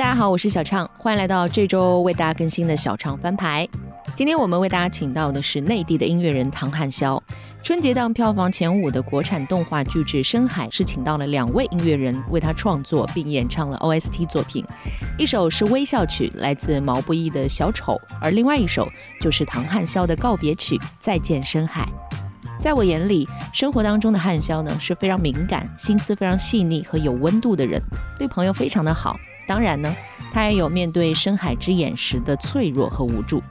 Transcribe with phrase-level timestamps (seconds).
[0.00, 3.68] 大家好，我是小畅，欢迎来到这周为大家更新的小畅翻牌。
[4.14, 7.20] 今天我们为大家请到的是内地的音乐人唐汉霄。
[7.62, 14.64] 春节档票房前五的国产动画巨制《深海》是请到了两位音乐人为他创作并演唱了 OST 作品，
[15.18, 18.88] 一首是微笑曲，来自毛不易的小丑，而另外一首
[19.20, 21.86] 就是唐汉霄的告别曲《再见深海》。
[22.58, 27.78] 在我眼里，生活当中的汉霄呢是非常敏感、心思非常细腻和有温度的人，
[28.18, 29.14] 对朋友非常的好。
[29.50, 29.92] 当然呢，
[30.32, 33.42] 他也有面对深海之眼时的脆弱和无助，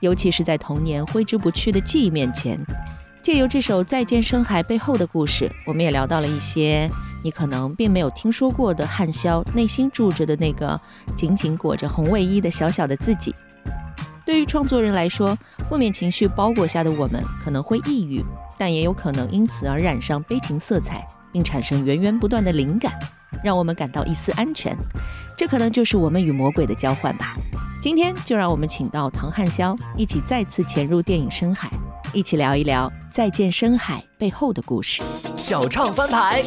[0.00, 2.60] 尤其是在童年挥之不去的记忆面前。
[3.22, 6.90] 借由这首《再见深海》背后的故事，我们也聊到了一些
[7.24, 10.78] 你可能并没有听说过的汉霄内心住着的那个
[11.16, 13.34] 紧紧裹着红卫衣的小小的自己。
[14.26, 15.34] 对于创作人来说，
[15.70, 18.22] 负面情绪包裹下的我们可能会抑郁。
[18.58, 22.92] 但也有可能因此而染上悲情色彩，并产生源源不断的灵感，
[23.42, 24.76] 让我们感到一丝安全。
[25.36, 27.36] 这可能就是我们与魔鬼的交换吧。
[27.80, 31.70] 今天就让我们请到唐汉霄一起再次潜入电影深海，
[32.12, 35.02] 一起聊一聊《再见深海》背后的故事。
[35.36, 36.42] 小唱翻牌，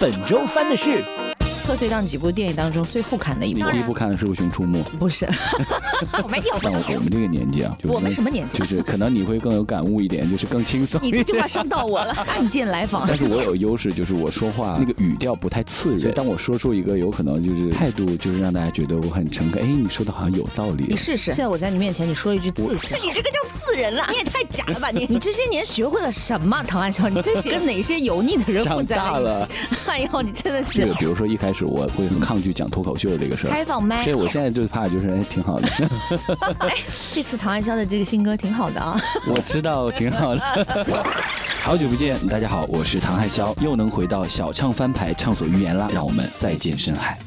[0.00, 1.27] 本周翻的是。
[1.68, 4.78] 贺岁档几部电影当中最后看的一部，第一部看的是不是《熊出没》？
[4.98, 5.26] 不是，
[6.24, 6.56] 我没有。
[6.58, 8.56] 像我们这个年纪啊，我们什么年纪？
[8.56, 10.98] 就是可能你会更有感悟一点，就是更轻松。
[11.02, 13.04] 你这句话伤到我了，案件来访。
[13.06, 16.14] 但是我有优势，就是我说话那个语调不太刺人。
[16.14, 19.62] 当我说出一个有可能就是态度，就是让大家觉得我很诚恳。
[19.62, 20.86] 哎，你说的好像有道理。
[20.88, 22.96] 你试试，现在我在你面前，你说一句刺死。
[22.96, 25.04] 你这个叫刺人了，你也太假了吧你！
[25.10, 26.62] 你这些年学会了什么？
[26.66, 29.44] 唐安笑，你这些跟哪些油腻的人混在了一起？
[29.86, 30.86] 哎呦，你真的是。
[30.94, 32.38] 比如说一开始我会很抗。
[32.38, 35.68] 拒讲脱口秀这个事儿，开放麦，所以我现在就怕，就是哎，挺好的。
[36.60, 36.72] 哎，
[37.10, 40.86] 这次唐汉霄的这个新歌挺好的啊， 我知道挺好的。
[41.60, 47.18] 好久不见，大家好，我是唐汉霄，又能回到小唱翻牌畅所欲言啦，让我们再见深海。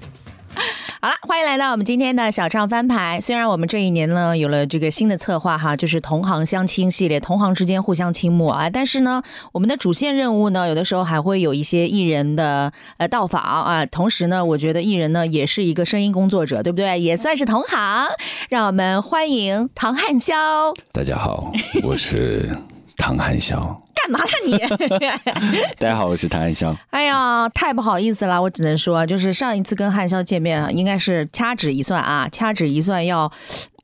[1.03, 3.19] 好了，欢迎来到我们今天的小唱翻牌。
[3.19, 13.83] 虽然我们这一年呢有了这个新的策划哈，就是同行相亲系列，同行之间互相倾慕啊，但是呢，我们的主线任务呢，有的时候还会有一些艺人的呃到访啊。
[13.87, 16.99] 同时呢，我觉得艺人呢也是一个声音工作者，对不对？
[16.99, 18.07] 也算是同行。
[18.51, 20.35] 让我们欢迎唐汉霄。
[20.93, 22.47] 大家好，我是
[23.01, 23.57] 唐汉霄。
[23.95, 24.55] 干嘛了你？
[25.79, 26.75] 大家好，我是唐汉霄。
[26.91, 33.31] 哎呀，太不好意思了，我只能说，就是上一次跟汉霄见面，应该是掐指一算啊，掐指一算要，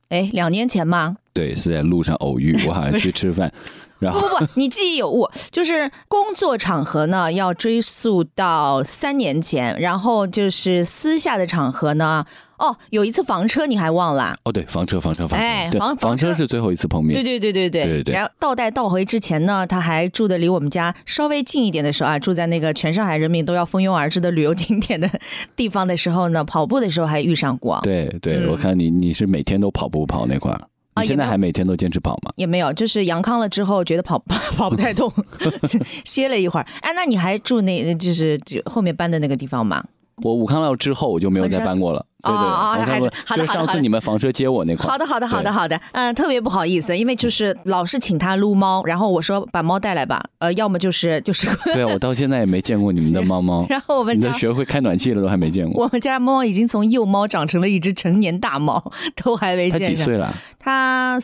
[0.10, 1.18] 哎，两年前吗？
[1.34, 3.52] 对，是在路上偶遇，我好像去吃饭。
[3.98, 12.24] 然后不不不，你记忆有误，就是工作场合呢要追溯到三年前，然后就是私下的场合呢，
[12.58, 14.36] 哦，有一次房车你还忘了？
[14.44, 17.14] 哦，对，房车房车房车，哎，房房车是最后一次碰面。
[17.14, 18.16] 对对对对对对对。
[18.16, 25.10] 然后倒带倒回之前呢，他还住的离我们家稍微近一点的时候啊，住在那个全上海人民都要蜂拥而至的旅游景点的
[25.56, 27.80] 地方的时候呢，跑步的时候还遇上过。
[27.84, 30.62] 对对，我看你你是每天都跑步跑那块儿。
[31.00, 32.32] 你现在还每天都坚持跑吗？
[32.38, 34.18] 也没有，就是阳康了之后觉得跑
[34.58, 35.14] 跑不太动，
[36.04, 36.66] 歇了一会儿。
[36.82, 39.86] 哎，那你还住那，就是后面搬的那个地方吗？
[40.24, 42.04] 我武康了之后，我就没有再搬过了。
[42.24, 44.90] 对对，还是就上次你们房车接我那块。
[44.90, 51.48] 好的好的好的好的，嗯，特别不好意思，因为就是老是请他撸猫，然后我说把猫带来吧，呃，要么就是就是。
[51.74, 53.66] 对啊，我到现在也没见过你们的猫猫。
[53.70, 55.84] 然后我们家学会开暖气了都还没见过。
[55.84, 58.92] 我们家猫已经从幼猫长成了一只成年大猫，
[59.24, 59.80] 都还没见。
[59.80, 60.34] 它几岁了？
[60.60, 61.18] 它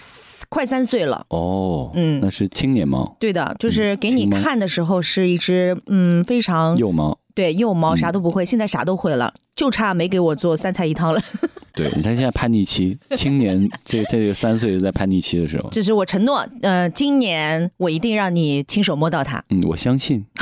[0.50, 1.26] 快三岁了。
[1.30, 3.16] 哦，嗯，那是青年猫。
[3.20, 7.18] 对的，就是给你看的时候是一只嗯非常幼猫。
[7.36, 11.20] 对，幼猫啥都不会，现在啥都会了，就差没给我做三菜一汤了。
[11.74, 15.68] 对，你看现在叛逆期，青年这这个三岁在叛逆期的时候。
[15.72, 19.44] 这是我承诺，呃，今年我一定让你亲手摸到它。
[19.50, 20.24] 嗯，我相信。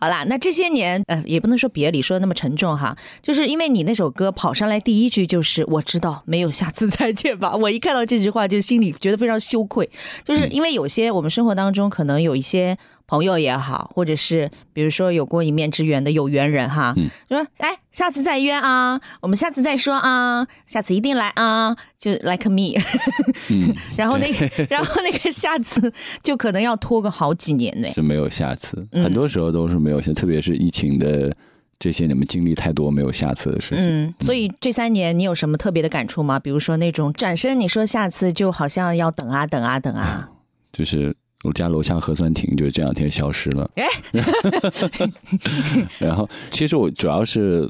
[0.00, 9.90] 好啦，那这些年，呃，也不能说别离说的那么沉重哈，就是因为你那首歌跑上来第一句就是我知道没有下次再见吧，我一看到这句话就心里觉得非常羞愧，
[10.24, 12.78] 就是因为有些我们生活当中可能有一些。
[13.08, 22.78] 朋友也好，或者是比如说有过一面之缘的有缘人哈，嗯说哎，下次再约啊，我们下次再说啊，下次一定来啊，就 like me，
[23.50, 31.34] 嗯 然后那个， 然后那个下次就可能要拖个好几年呢，是没有下次，很多时候都是没有下，特别是疫情的
[31.78, 33.86] 这些，你们经历太多没有下次的事情。
[33.86, 36.38] 嗯，所以这三年你有什么特别的感触吗？
[36.38, 40.28] 比如说那种转身，你说下次就好像要等啊等啊等啊，
[40.70, 41.16] 就是。
[41.44, 43.70] 我家楼下核酸亭就这两天消失了。
[43.76, 43.86] 哎，
[45.98, 47.68] 然后其实我主要是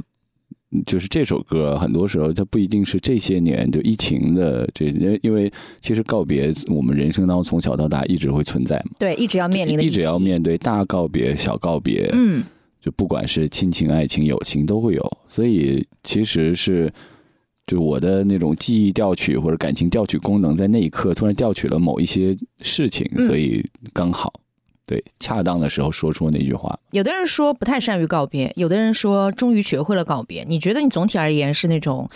[0.87, 4.87] 就是这首歌，很多时候它不一定是这些年就疫情的这，
[5.23, 8.93] 因为其实告别我们人生当中从小到大一直会存在嘛。
[8.99, 12.09] 对，一直要面临的，一直要面对大告别、小告别。
[12.13, 12.45] 嗯。
[12.81, 16.93] 就不管是亲情、爱情、友情都会有，所以其实是。
[17.69, 24.33] 就我的那种记忆调取或者感情调取功能，在那一刻突然调取了某一些事情，嗯所以刚好
[24.87, 26.77] 对恰当的时候说出那句话。
[26.93, 30.45] 有的人说不太善于告别，有的人说终于学会了告别。
[30.49, 32.09] 你觉得你总体而言是那种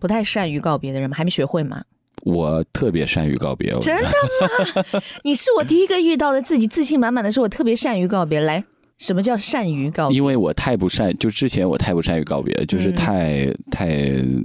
[0.00, 1.16] 不太善于告别的人吗？
[1.16, 1.84] 还没学会吗？
[2.24, 5.00] 我特别善于告别，我真的吗？
[5.22, 8.40] 你是我第一个遇到的自己自信满满的说，我特别善于告别。
[8.40, 8.64] 来，
[8.98, 10.16] 什么叫善于告别？
[10.16, 13.88] 因为我太不善，就之前我太不善于告别，就是嗯太、太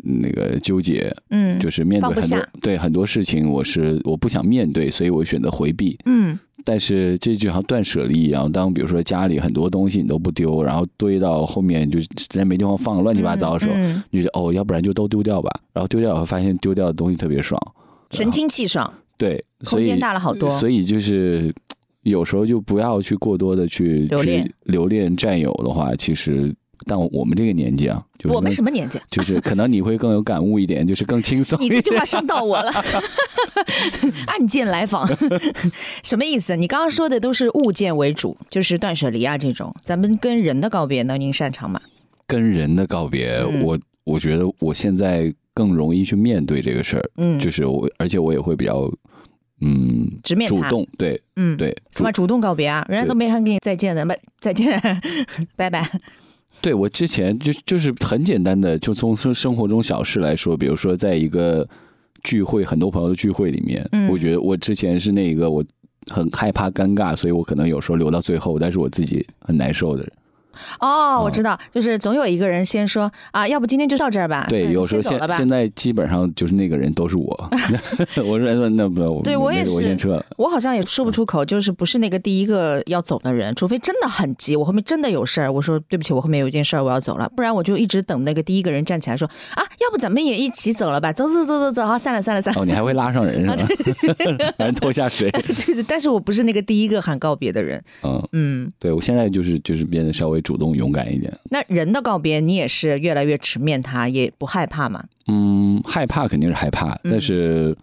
[0.04, 5.98] 那个纠结，嗯就是面对很多对很多事情，我是我不想面对，所以我选择回避。
[6.06, 15.50] 嗯但是这就像断舍离一样，当比如说家里很多东西你都不丢，然后堆到后面就实在没地方放，乱七八糟的时候，嗯你就哦，要不然就都丢掉吧。
[15.74, 17.60] 然后丢掉以后发现丢掉的东西特别爽，
[18.12, 20.48] 神清气爽，对，所空间以大了好多。
[20.52, 21.52] 所以就是
[22.04, 26.54] 有时候就不要去过多的去留恋留恋战友的话，其实
[26.86, 29.00] 但我们这个年纪啊，就是我们什么年纪？
[29.10, 31.70] 就是可能你会更有感悟一点，就是更轻松 你。
[31.70, 32.72] 这句话伤到我了，
[34.28, 35.08] 案件来访，
[36.04, 36.56] 什么意思？
[36.56, 39.74] 你刚刚说的都是物件为主，就是断舍离啊这种。
[39.80, 41.80] 咱们跟人的告别呢，您擅长吗？
[42.26, 48.92] 跟人的告别，嗯我我觉得我现在更容易去面对这个事儿，嗯，就是我，而且我也会比较
[49.62, 52.86] 嗯直面它主动，对嗯，对怎么主动告别啊？
[52.90, 54.82] 人家都没喊跟你再见的，拜再见，
[55.56, 55.90] 拜拜。
[56.62, 61.68] 对，我之前就就是很简单的，就从生生活中小事来说，比如说在一个
[62.24, 65.64] 聚会，很多朋友的聚会里面，嗯我觉得我之前是那个我
[66.12, 70.12] 很害怕尴尬，所以我可能有时候留到最后，但是我自己很难受的人。
[70.80, 74.46] 哦，我知道，就是总有一个人先说啊，要不今天就到这儿吧。
[74.50, 75.20] 对，嗯有时候现。
[75.32, 77.50] 现在基本上就是那个人都是我，
[78.26, 80.26] 我说那那不，对我也是我是先撤了。
[80.38, 92.62] 我好像也说不出口，就是不是那个第一个要走的人，除非真的很急，我后面真的有事儿，我说对不起，我后面有一件事儿我要走了，不然我就一直等那个第一个人站起来说啊，要不咱们也一起走了吧，走走走走走，好，散了散了散了。
[92.62, 93.56] 哦，你还会拉上人是吧？
[94.58, 95.30] 把人拖下水。
[95.32, 98.74] 对对，但是我不是那个第一个喊告别的人，嗯，嗯。
[98.80, 101.32] 对我现在就是就是变得稍微主动勇敢一点。
[101.50, 105.04] 那人的告别，你也是越来越直面他，也不害怕嘛？
[105.28, 107.76] 嗯，害怕肯定是害怕，但是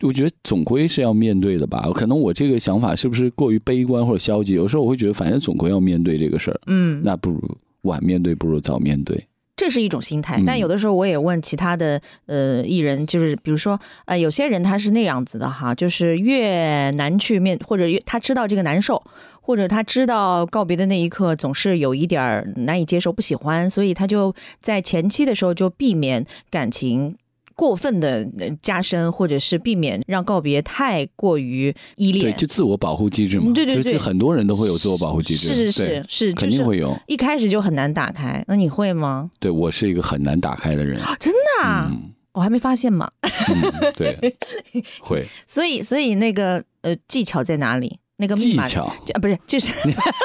[0.00, 1.88] 我觉得总归是要面对的吧。
[1.94, 4.54] 可能我这个想法是不是过于悲观或者消极？
[4.54, 7.40] 有时候我会觉得，反正总归要面对这个事儿，嗯，那不如
[7.82, 9.26] 晚面对，不如早面对。
[9.56, 19.02] 这是一种心态，嗯但有的时候我也问其他的呃艺人，就是比如说呃有些人他是那样子的哈，就是越难去面，或者越他知道这个难受，
[19.48, 27.16] 或者他知道告别的那一刻总是有一点儿难以接受、不喜欢，所以他就在前期的时候就避免感情。
[27.54, 33.46] 过分的呃加深，或者是避免让告别太过于依恋对，恋，就自我保护机制嘛。
[33.48, 35.48] 嗯对对对就是很多人都会有自我保护机制。
[35.48, 36.96] 是是是是，肯定会有。
[37.08, 38.44] 一开始就很难打开。
[38.46, 39.28] 那你会吗？
[39.40, 41.00] 对我是一个很难打开的人。
[41.18, 43.10] 真的啊，嗯我还没发现嘛。
[43.22, 44.36] 嗯，对，
[45.02, 47.98] 会所以，所以那个呃技巧在哪里？
[48.18, 48.84] 那个密码技巧。
[48.84, 49.72] 啊，不是，就是，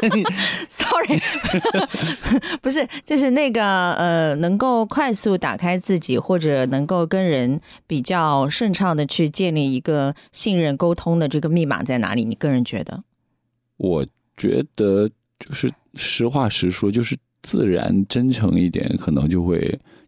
[0.67, 1.19] sorry，
[2.61, 12.25] 不是，就是那个呃，能够快速打开自己，或者能够跟人比较顺畅的去建立一个信任沟通的这个密码在哪里？
[12.25, 13.03] 你个人觉得？
[13.77, 14.05] 我
[14.35, 15.07] 觉得
[15.39, 19.57] 就是实话实说，就是自然真诚一点，可能就会，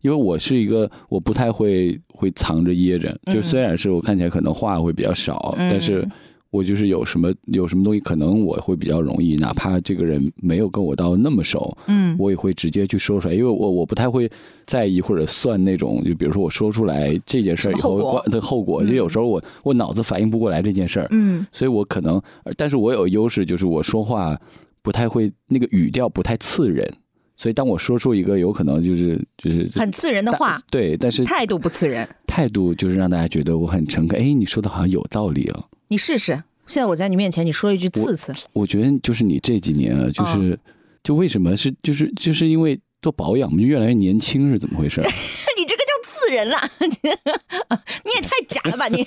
[0.02, 6.08] 因为我是一个我不太会会藏着掖着，就嗯虽然是我看起来可能话会比较少，嗯但是
[6.56, 14.30] 我就是有什么有什么东西，可能我会比较容易，哪怕这个人没有跟我到那么熟，嗯我也会直接去说出来，因为我我不太会
[14.66, 24.40] 在意或者算那种，就比如说我说出来这件事儿以后后果的后果，嗯就有时候我我脑子反应不过来这件事儿，嗯所以我可能，呃但是我有优势，就是我说话
[24.82, 26.90] 不太会那个语调不太刺人，
[27.36, 32.08] 所以当我说出一个有可能就是就是很刺人的话，对，但是态度不刺人。
[32.28, 34.20] 态度就是让大家觉得我很诚恳。
[34.20, 35.64] 哎，你说的好像有道理哦。
[35.88, 40.58] 你试试，现在我在你面前，你说一句刺刺，我觉得就是你这几年啊，就是、嗯。
[41.06, 45.02] 就为什么是就是就是因为做保养，就越来越年轻是怎么回事？
[45.56, 45.84] 你这个
[46.26, 46.58] 叫刺人了！
[46.80, 49.06] 你也太假了吧你！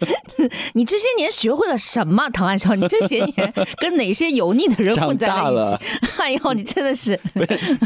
[0.74, 2.74] 你这些年学会了什么，唐爱超？
[2.74, 5.76] 你这些年跟哪些油腻的人混在了一起？
[6.20, 7.18] 哎呦，你真的是，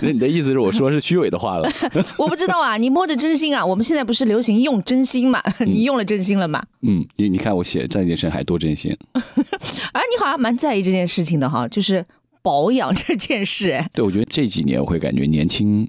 [0.02, 1.70] 那你的意思是我说是虚伪的话了？
[2.18, 2.76] 我不知道啊！
[2.76, 3.64] 你摸着真心啊！
[3.64, 5.42] 我们现在不是流行用真心嘛？
[5.66, 6.62] 你用了真心了吗？
[6.82, 8.96] 嗯，你你看我写战健身还多真心。
[9.12, 12.04] 啊，你好像蛮在意这件事情的哈，就是
[12.42, 13.70] 保养这件事。
[13.70, 15.88] 哎，对，我觉得这几年我会感觉年轻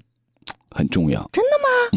[0.76, 1.28] 很重要。
[1.32, 1.50] 真的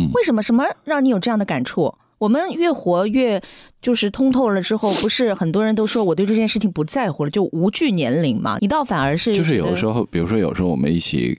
[0.07, 0.41] 吗为什么？
[0.41, 1.93] 什么让你有这样的感触？
[2.17, 3.41] 我们越活越
[3.81, 8.57] 就是通透了之后，不是很多人都说我对这件事情不在乎了，就无惧年龄嘛？
[8.59, 11.37] 你倒反而是就是有的时候，比如说有时候我们一起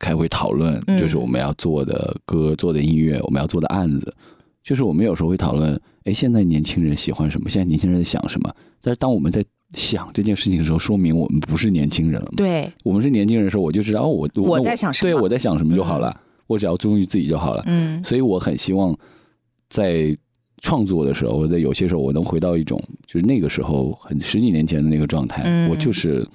[0.00, 4.14] 开会讨论，嗯就是我们要做的歌、做的音乐，我们要做的案子。
[4.64, 7.48] 就是我们有时候会讨论，哎，现在年轻人喜欢什么？
[7.48, 8.52] 现在年轻人在想什么？
[8.80, 12.34] 但是当我们在想这件事情的时候，说明我们不是年轻人了嘛。
[12.36, 16.14] 对，我们是年轻人的时候，我就知道哦，我我那在想什么对，我在想什么就好了，
[16.46, 17.62] 我只要忠于自己就好了。
[17.66, 18.96] 嗯所以我很希望
[19.68, 20.16] 在
[20.58, 25.42] 创作的时候，或者有些时候，我能回到一种就是那个时候很十几年前的那个状态。
[25.44, 26.26] 嗯我就是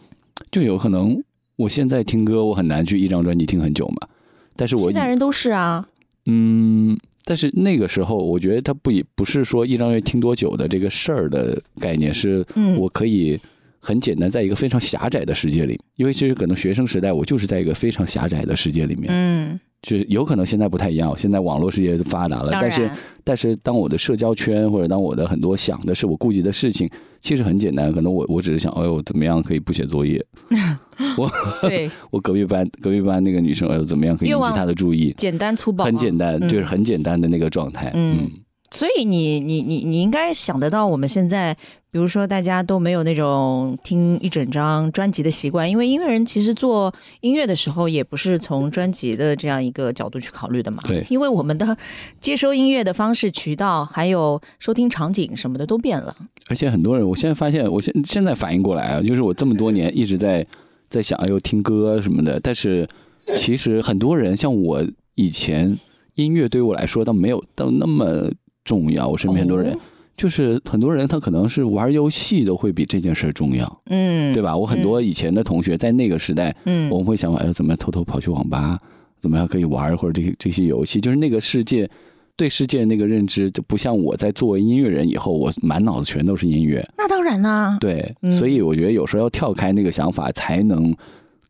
[0.51, 1.21] 就有可能，
[1.55, 4.07] 我现在听歌，我很难去一张专辑听很久嘛。
[4.55, 5.87] 但是我现在人都是啊，
[6.25, 6.97] 嗯，
[7.29, 12.45] 但是那个时候，我觉得它不也不是说一张乐听多久的这个事儿的概念，是
[12.77, 13.37] 我可以
[13.81, 22.89] 很简单，在一个非常狭窄的世界里，因为其实可能学生时代我就是在一个非常狭窄的世界里面，嗯，就是有可能现在不太一样，现在网络世界发达了，但是，
[23.23, 26.89] 但是当我的社交圈或者当我的很多想的是我顾及的事情，
[27.21, 30.23] 其实很简单，可能我我只是想，哎呦怎么样可以不写作业？
[31.15, 31.29] 我
[31.61, 35.13] 对， 我隔壁班隔壁班那个女生，哎呦怎么样可以引起她的注意？
[35.17, 37.91] 简单粗暴，很简单，嗯就是很简单的那个状态。
[37.93, 38.31] 嗯嗯，
[38.71, 41.55] 所以你你你你应该想得到，我们现在
[41.97, 50.83] 比如说大家都没有那种听一整张专辑的习惯，因为音乐人其实做音乐的时候也不是从专辑的这样一个角度去考虑的嘛。
[50.85, 51.75] 对因为我们的
[52.21, 56.15] 接收音乐的方式、渠道，还有收听场景什么的都变了。
[56.49, 60.45] 而且很多人，我现在发现，我现现在反应过来啊，就是我这么多年一直在
[60.89, 62.87] 在想，哎呦听歌什么的，但是
[63.35, 64.85] 其实很多人像我
[65.15, 65.75] 以前
[66.13, 68.29] 音乐对于我来说倒没有到那么
[68.63, 69.73] 重要，我身边很多人。
[69.73, 69.79] 哦
[70.17, 74.57] 就是很多人他可能是玩游戏都会比这件事儿重要，嗯，对吧？
[74.57, 78.79] 我很多以前的同学在那个时代，嗯，我们会想，哎，怎么样偷偷跑去网吧，
[79.19, 81.87] 怎么样可以玩或者这些这些游戏，就是那个世界
[82.35, 86.87] 对世界那个认知，就不像我在作为音乐人以后，我满脑子全都是音乐。
[86.97, 87.77] 那当然啦。
[87.79, 90.95] 对，嗯所以我觉得有时候要跳开那个想法，才能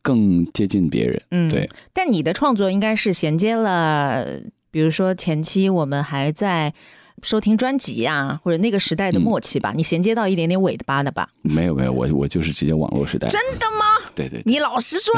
[0.02, 1.22] 更接近别人。
[1.32, 1.70] 嗯，对。
[1.94, 4.26] 但你的创作应该是衔接了，
[4.72, 6.74] 比如说前期我们还在
[7.24, 11.28] 收听专辑呀、或者那个时代的默契吧，你衔接到一点点尾巴的吧？
[11.42, 13.28] 没有没有，我我就是直接网络时代。
[13.28, 13.86] 真的吗？
[14.16, 15.14] 对对，对你老实说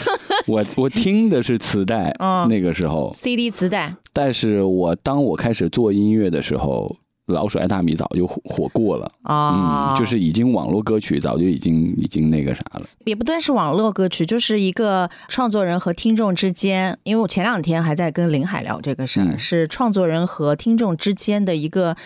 [0.46, 6.96] 我我听的是磁带，嗯那个时候，，CD 磁带，但是我当我开始做音乐的时候，
[7.28, 9.10] 老鼠爱大米早就火火过了。
[9.22, 12.82] 啊、嗯，就是已经网络歌曲早就已经已经那个啥了。
[13.04, 16.98] 也不单是网络歌曲，就是一个创作人和听众之间。
[17.04, 21.96] 因为我前两天还在跟林海聊这个事儿，嗯是创作人和听众之间的一个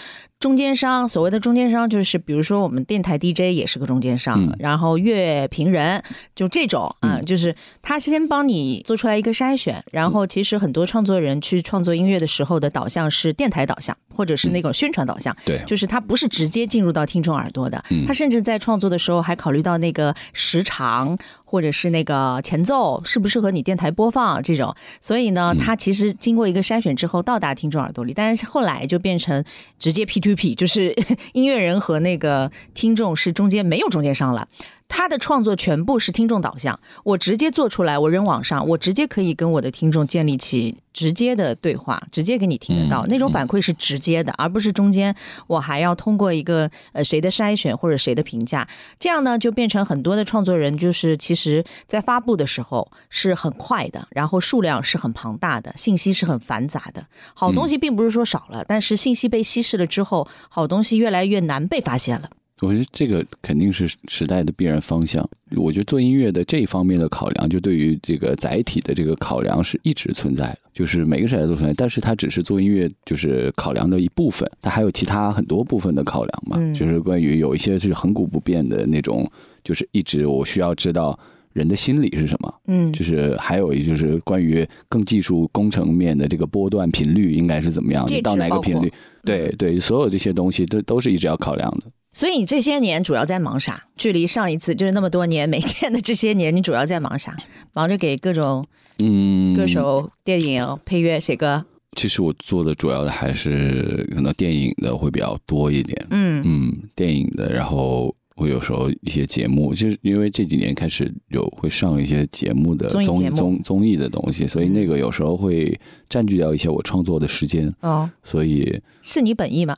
[0.43, 1.09] 中间商。
[1.09, 6.03] 所谓的中间商，就是比如说我们电台 DJ 也是个中间商，嗯然后乐评人
[6.35, 15.35] 就这种啊、嗯就是他先帮你做出来一个筛选，然后其实很多创作人去创作音乐的时候的导向是电台导向，或者是那种宣传导向。
[15.45, 21.17] 对，就是他不是直接进入到听众耳朵的，嗯他甚至在创作的时候还考虑到那个时长，
[21.53, 24.75] 或者是那个前奏适不适合你电台播放这种。
[25.03, 29.45] 所以呢，嗯它其实经过一个筛选之后到达听众耳朵里，但是后来就变成
[29.79, 30.97] 直接 P to P，就是
[31.35, 34.49] 音乐人和那个听众是中间没有中间商了。
[34.95, 48.69] 他的创作全部是听众导向，我直接做出来，我扔网上，我直接可以跟我的听众建立起直接的对话，直接给你听得到，嗯那种反馈是直接的，而不是中间我还要通过一个呃谁的筛选或者谁的评价，
[49.01, 62.29] 这样呢就变成很多的创作人就是其实在发布的时候是很快的，然后数量是很庞大的，信息是很繁杂的，好东西并不是说少了，但是信息被稀释了之后，好东西越来越难被发现了。
[62.62, 65.28] 我觉得这个肯定是时代的必然方向。
[65.57, 79.31] 我觉得做音乐的这一方面的考量，就对于这个载体的这个考量是一直存在的，就是每个时代都存在，但是它只是做音乐就是考量的一部分，它还有其他很多部分的考量嘛，嗯就是关于有一些是恒古不变的那种，
[79.62, 81.19] 就是一直我需要知道
[81.52, 88.90] 人的心理是什么，嗯就是还有一就是关于更技术工程面的这个波段频率应该是怎么样的，到哪个频率，
[89.23, 91.87] 对对，所有这些东西都都是一直要考量的。
[92.12, 93.85] 所以你这些年主要在忙啥？
[93.97, 97.37] 距离上一次就是那么多年没见的这些年，你主要在忙啥？
[97.73, 98.64] 忙着给各种
[98.99, 101.64] 嗯，歌手、电影配乐、写歌。
[101.97, 115.78] 其实我做的主要的还是可能电影的会比较多一点，嗯嗯，电影的，然后我有时候一些节目，就是因为这几年开始有会上一些节目的综艺综综艺的东西，所以那个有时候会
[116.09, 119.76] 占据掉一些我创作的时间，哦，所以是你本意吗？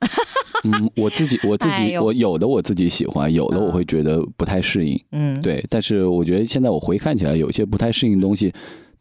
[0.65, 8.53] 嗯，我自己我自己哎我有的我自己喜欢，有的我会觉得不太适应，嗯，对，但是我觉得现在我回看起来，有一些不太适应的东西，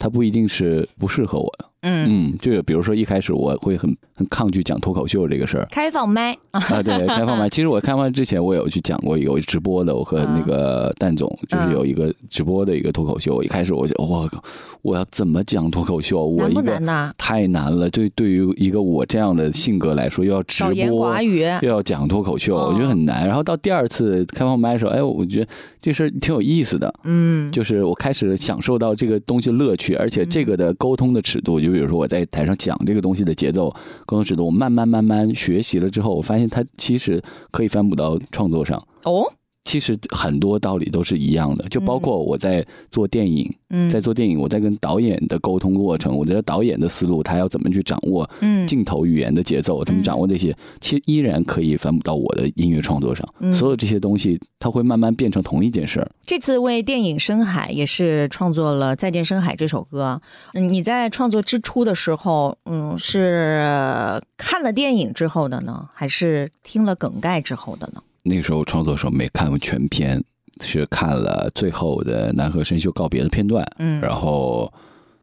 [0.04, 1.70] 它不一定是不适合我的。
[1.84, 7.50] 嗯，嗯，就比如说一开始我会很很抗拒讲脱口秀这个事儿开放麦啊，啊，对，开放麦。
[7.50, 13.42] 其实我开放麦之前我有去讲过有直播的，我和那个蛋总就是有一个直播的一个脱口秀。
[13.44, 14.42] 一开始我就我靠，
[14.82, 16.26] 我要怎么讲脱口秀？
[16.26, 16.82] 我一个？
[17.18, 23.26] 太难了，对，对于一个我这样的性格来说，又要直播又要讲脱口秀，哦我觉得很难。
[23.28, 25.48] 然后到第二次开放麦的时候，哎，我觉得
[25.82, 33.70] 这事儿挺有意思的，嗯，就是我开始享受到这个东西乐趣，而且这个的沟通的尺度，就比如说我在台上讲这个东西的节奏、
[34.06, 37.22] 沟通尺度，我慢慢慢慢学习了之后，我发现它其实
[37.52, 38.78] 可以反哺到创作上。
[39.04, 39.24] 哦，
[39.64, 53.28] 其实很多道理都是一样的，就包括我在做电影，嗯，在做电影，我在跟导演的沟通过程，我觉得导演的思路，他要怎么去掌握嗯镜头语言的节奏，他们掌握这些，其实依然可以反哺到我的音乐创作上。
[53.40, 56.12] 嗯所有这些东西，它会慢慢变成同一件事儿。
[56.26, 60.22] 这次为电影《深海》也是创作了《再见深海》这首歌。
[60.54, 68.02] 嗯你在创作之初的时候，嗯，是看了电影之后的呢，还是听了梗概之后的呢？
[68.24, 70.24] 那个时候创作的时候没看过全片，
[70.62, 74.72] 是看了最后的南河深秀告别的片段，嗯，然后。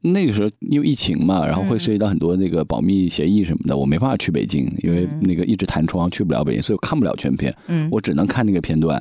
[0.02, 7.54] 那个时候因为疫情嘛，然后会涉及到很多那个保密协议什么的，我没办法去北京，因为嗯那个一直弹窗去不了北京，所以我看不了全片。
[7.66, 8.98] 嗯，我只能看那个片段，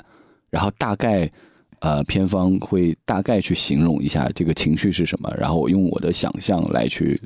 [0.49, 1.31] 然后大概
[1.79, 7.17] 呃片方会大概去形容一下这个情绪是什么，然后我用我的想象来去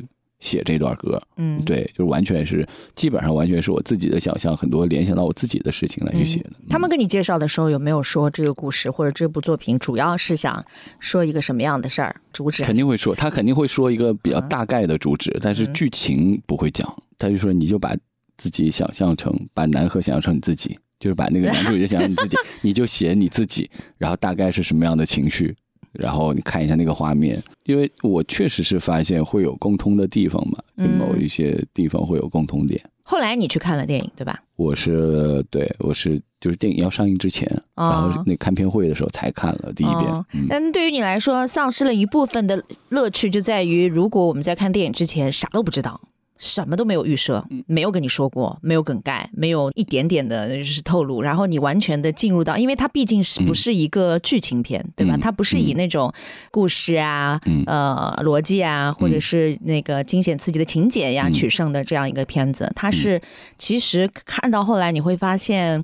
[0.43, 1.19] 写这段歌。
[1.37, 6.49] 嗯，对，就是完全是基本上完全是我自己的想象，很多联想到我自己的事情来去写的。
[6.59, 10.63] 嗯他们跟你介绍的时候有没有说这个故事或者这部作品主要是想
[10.99, 12.15] 说一个什么样的事儿？
[12.33, 16.93] 主旨肯定会说，他肯定会说一个比较大概的主旨，但是嗯剧情不会讲。
[17.17, 17.95] 他就说你就把
[18.37, 25.55] 自己想象成，把南河想象成你自己，就是把那个男主角想象你自己， 你就写你自己，然后大概是什么样的情绪，
[25.93, 27.41] 然后你看一下那个画面。
[27.65, 30.57] 因为我确实是发现会有共通的地方嘛，
[30.99, 32.81] 某一些地方会有共通点。
[33.03, 34.41] 后来你去看了电影，对吧？
[34.55, 39.99] 我是对我是就是电影要上映之前，哦然后那看片会的时候才看了第一遍。
[39.99, 45.99] 哦嗯，但对于你来说，丧失了一部分的乐趣，就在于如果我们在看电影之前啥都不知道。
[46.43, 47.63] 什么都没有预设，嗯。
[47.67, 55.15] 没有跟你说过，没有梗概，没有一点点的就是透露，然后你完全的进入到，因为它毕竟是不是一个剧情片，对吧？
[55.15, 56.13] 嗯它不是以那种
[56.51, 57.63] 故事啊、嗯。
[57.65, 61.33] 呃逻辑啊，或者是那个惊险刺激的情节呀、嗯。
[61.33, 63.21] 取胜的这样一个片子，它是
[63.57, 65.81] 其实看到后来你会发现。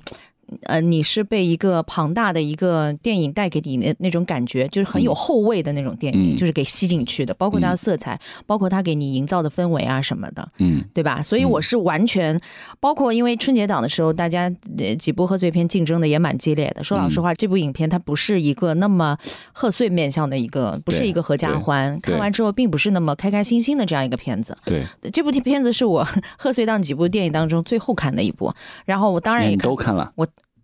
[0.62, 11.22] 呃，你是被一个庞大的一个电影带给你的那种感觉，就是很有后味的那种电影，嗯就是给吸进去的，包括它的色彩，包括它给你营造的氛围啊什么的，嗯对吧？
[11.22, 12.38] 所以我是完全，
[12.80, 16.82] 包括因为春节档的时候，大家呃几部贺岁片竞争的也蛮激烈的。
[16.82, 19.16] 说老实话，这部影片它不是一个那么
[19.52, 24.56] 贺岁面向的一个，不是一个合家欢，看完之后并不是那么开开心心的这样一个片子。
[24.64, 28.52] 对，这部片子是我 贺岁档几部电影当中最后看的一部，
[28.84, 30.12] 然后我当然也看都看了。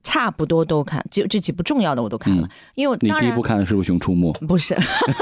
[0.06, 2.50] 差不多都看，就这几部重要的我都看了，嗯。
[2.76, 4.32] 因为我你第一部看的是不是《熊出没》？
[4.46, 4.72] 不是，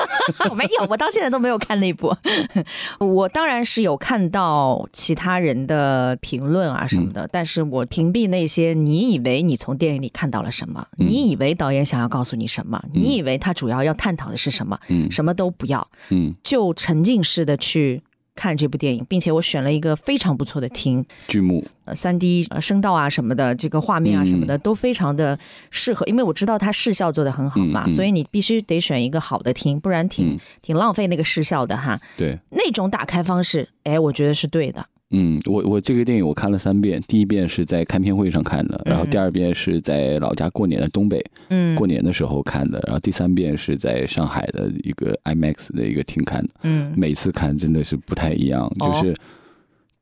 [0.51, 2.15] 我没有，我到现在都没有看那部。
[3.01, 7.13] 我当然是有看到其他人的评论啊什么嗯。
[7.15, 11.07] 的，但是我屏蔽那些你以为你从电影里看到了什么，嗯。
[11.09, 15.11] 你以为导演想要告诉你什么，你以为他主要要探讨的是什么，嗯。
[15.11, 18.03] 什么都不要，嗯，就沉浸式的去。
[18.35, 25.39] 看这部电影，并且我选了一个非常不错的厅，剧目，呃，三 D 呃声道啊什么的，这个画面啊什么的、都非常的
[25.71, 32.01] 适合，因为我知道它视效做的很好嘛，嗯嗯所以你必须得选一个好的厅，不然挺、嗯挺浪费那个视效的哈。
[32.17, 34.85] 对，那种打开方式，哎，我觉得是对的。
[35.17, 46.51] 嗯，我我这个电影我看了三遍，第一遍是在看片会上看的，然后第二遍是在老家过年的东北嗯过年的时候看的，然后第三遍是在上海的一个 IMAX 的一个厅看的。
[46.65, 49.15] 嗯每次看真的是不太一样，哦就是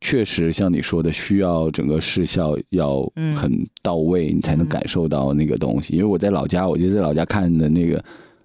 [0.01, 5.95] 确实像你说的，需要整个视效要嗯很到位，你才能感受到那个东西。
[5.95, 8.03] 因为我在老家，我就在老家看的那个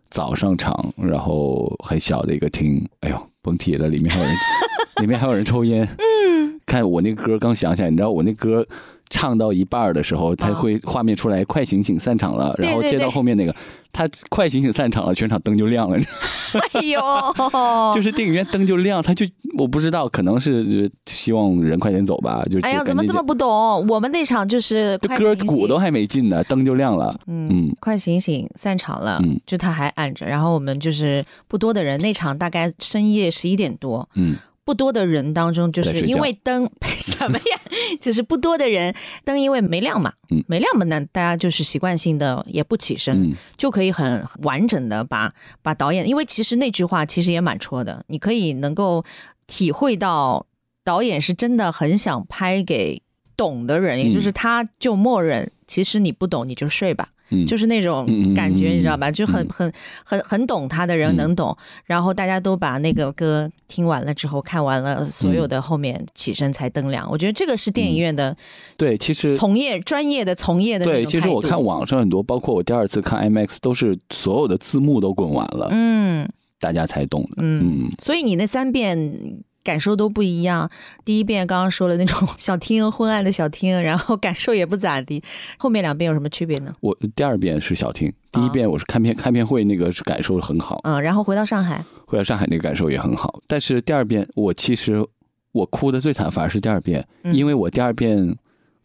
[0.10, 4.36] 早上场，然后很小的一个厅，哎呦，甭提了，里面还有人，
[5.02, 5.88] 里面还有人抽烟。
[5.98, 8.64] 嗯，看我那歌刚想起来，你知道我那歌。
[9.10, 12.54] 唱到一半的时候，它啊会画面出来，快醒醒，散场了。
[12.58, 13.56] 然后接到后面那个，
[13.94, 15.98] 他快醒醒散场了，全场灯就亮了。
[16.76, 17.02] 哎呦，
[17.96, 19.26] 就是电影院灯就亮，他就
[19.58, 23.48] 我不知道，可能是呃希望人快点走吧，就哎呀，怎么这么不懂？
[23.88, 27.18] 我们那场就是这歌鼓都还没进呢，灯就亮了。
[27.28, 34.36] 嗯嗯，快醒醒，散场了，嗯就他还按着，然后我们就是不多的人，那场大概深夜十一点多，嗯
[34.68, 37.62] 不多的人当中，就是因为灯 什么呀？
[38.02, 49.06] 就是不多的人灯因为没亮嘛，嗯没亮嘛那，大家就是习惯性的也不起身，嗯，就可以很完整的把把导演，因为其实那句话其实也蛮戳的，你可以能够
[49.48, 50.46] 体会到
[50.84, 53.02] 导演是真的很想拍给
[53.38, 57.08] 懂的人，也就是他就默认，其实你不懂你就睡吧。
[57.30, 57.46] 嗯。
[57.46, 59.12] 就是那种感觉，嗯你知道吧？
[59.12, 59.48] 就很嗯。
[59.58, 67.08] 很很很懂他的人嗯能懂，然后大家都把那个歌听完了之后，看完了所有的后面起身才灯亮。
[67.10, 68.36] 我觉得这个是电影院的
[68.78, 76.28] 对，其实从业专业的从业的对，其实我看网上很多，包括我第二次看 IMAX，都是所有的字幕都滚完了，嗯。
[76.60, 79.44] 大家才懂嗯，所以你那三遍。
[79.68, 80.70] 感受都不一样。
[81.04, 85.22] 第一遍刚刚说了那种 小厅昏暗的小厅，然后感受也不咋地。
[85.58, 86.72] 后面两遍有什么区别呢？
[86.80, 93.42] 我第二遍是小厅，第一遍我是看片看片会，那个是感受很好，嗯，然后回到上海，回到上海那个感受也很好。
[93.46, 95.06] 但是第二遍我其实
[95.52, 98.38] 我哭的最惨，反而是第二遍，嗯因为我第二遍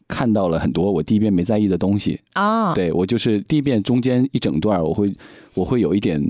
[0.09, 2.21] 看到了很多我第一遍没在意的东西。
[2.33, 5.14] 啊，对我就是第一遍中间一整段，我会
[5.55, 6.21] 我会有一点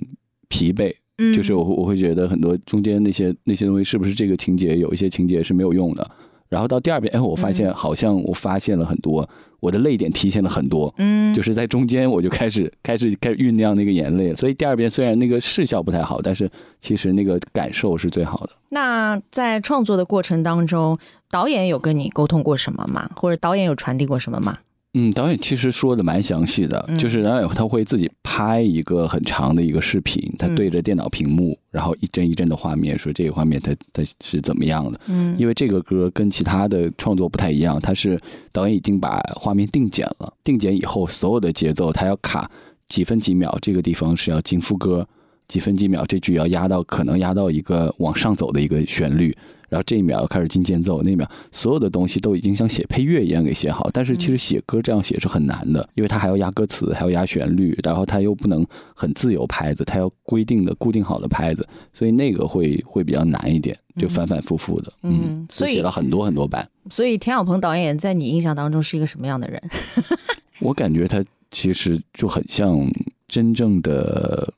[0.49, 6.11] 疲惫，嗯，就是我会我会觉得很多中间那些那些东西是不是这个情节有一些情节是没有用的。
[6.49, 9.27] 然后到第二遍，哎，我发现嗯好像我发现了很多，
[9.61, 14.37] 我的泪点提前了很多，嗯，就是在中间我就开始开始开始酝酿那个眼泪了。
[14.37, 18.51] 所以第二遍虽然那个视效不太好，但是其实那个感受是最好的。
[18.69, 20.99] 那在创作的过程当中，
[21.31, 23.11] 导演有跟你沟通过什么吗？
[23.17, 24.59] 或者导演有传递过什么吗？
[24.95, 35.01] 嗯，导演其实说的蛮详细的，嗯就是导演他会自己拍一个很长的一个视频，他嗯对着电脑屏幕，然后一帧一帧的画面，说这个画面它它是怎么样的。
[35.07, 38.21] 嗯因为这个歌跟其他的创作不太一样，它是
[38.53, 42.51] 导演已经把画面定剪了，定剪以后所有的节奏他要卡
[42.87, 45.09] 几分几秒，这个地方是要进副歌，
[45.49, 49.35] 几分几秒这句要压到可能压到一个往上走的一个旋律，
[49.73, 58.63] 然后这一秒要开始进间奏，那一秒所有的东西都已经像写配乐一样给写好，但是其实写歌这样写是很难的，因为它还要压歌词，还要压旋律，然后它又不能
[58.95, 66.69] 很自由拍子，它要规定的固定好的拍子，所以那个会会比较难一点，就反反复复的，嗯嗯，所以写了很多很多版。
[66.91, 69.63] 所以田晓鹏导演在你印象当中是一个什么样的人？
[70.61, 72.79] 我感觉他其实就很像
[73.27, 74.53] 真正的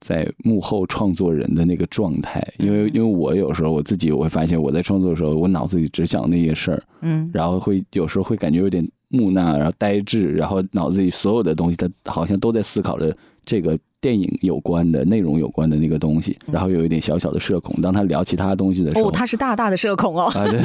[0.00, 7.28] 在幕后创作人的那个状态，因为嗯因为我有时候我自己我会发现我在创作的时候，我脑子里只想那些事儿，嗯。
[7.32, 17.74] 然后会有时候会感觉有点木讷，然后呆滞，然后脑子里所有的东西，他好像都在思考着这个电影有关的内容有关的那个东西，然后有一点小小的社恐。
[17.80, 20.26] 当他聊其他东西的时候，哦，他是大大的社恐哦。
[20.34, 20.60] 啊，对，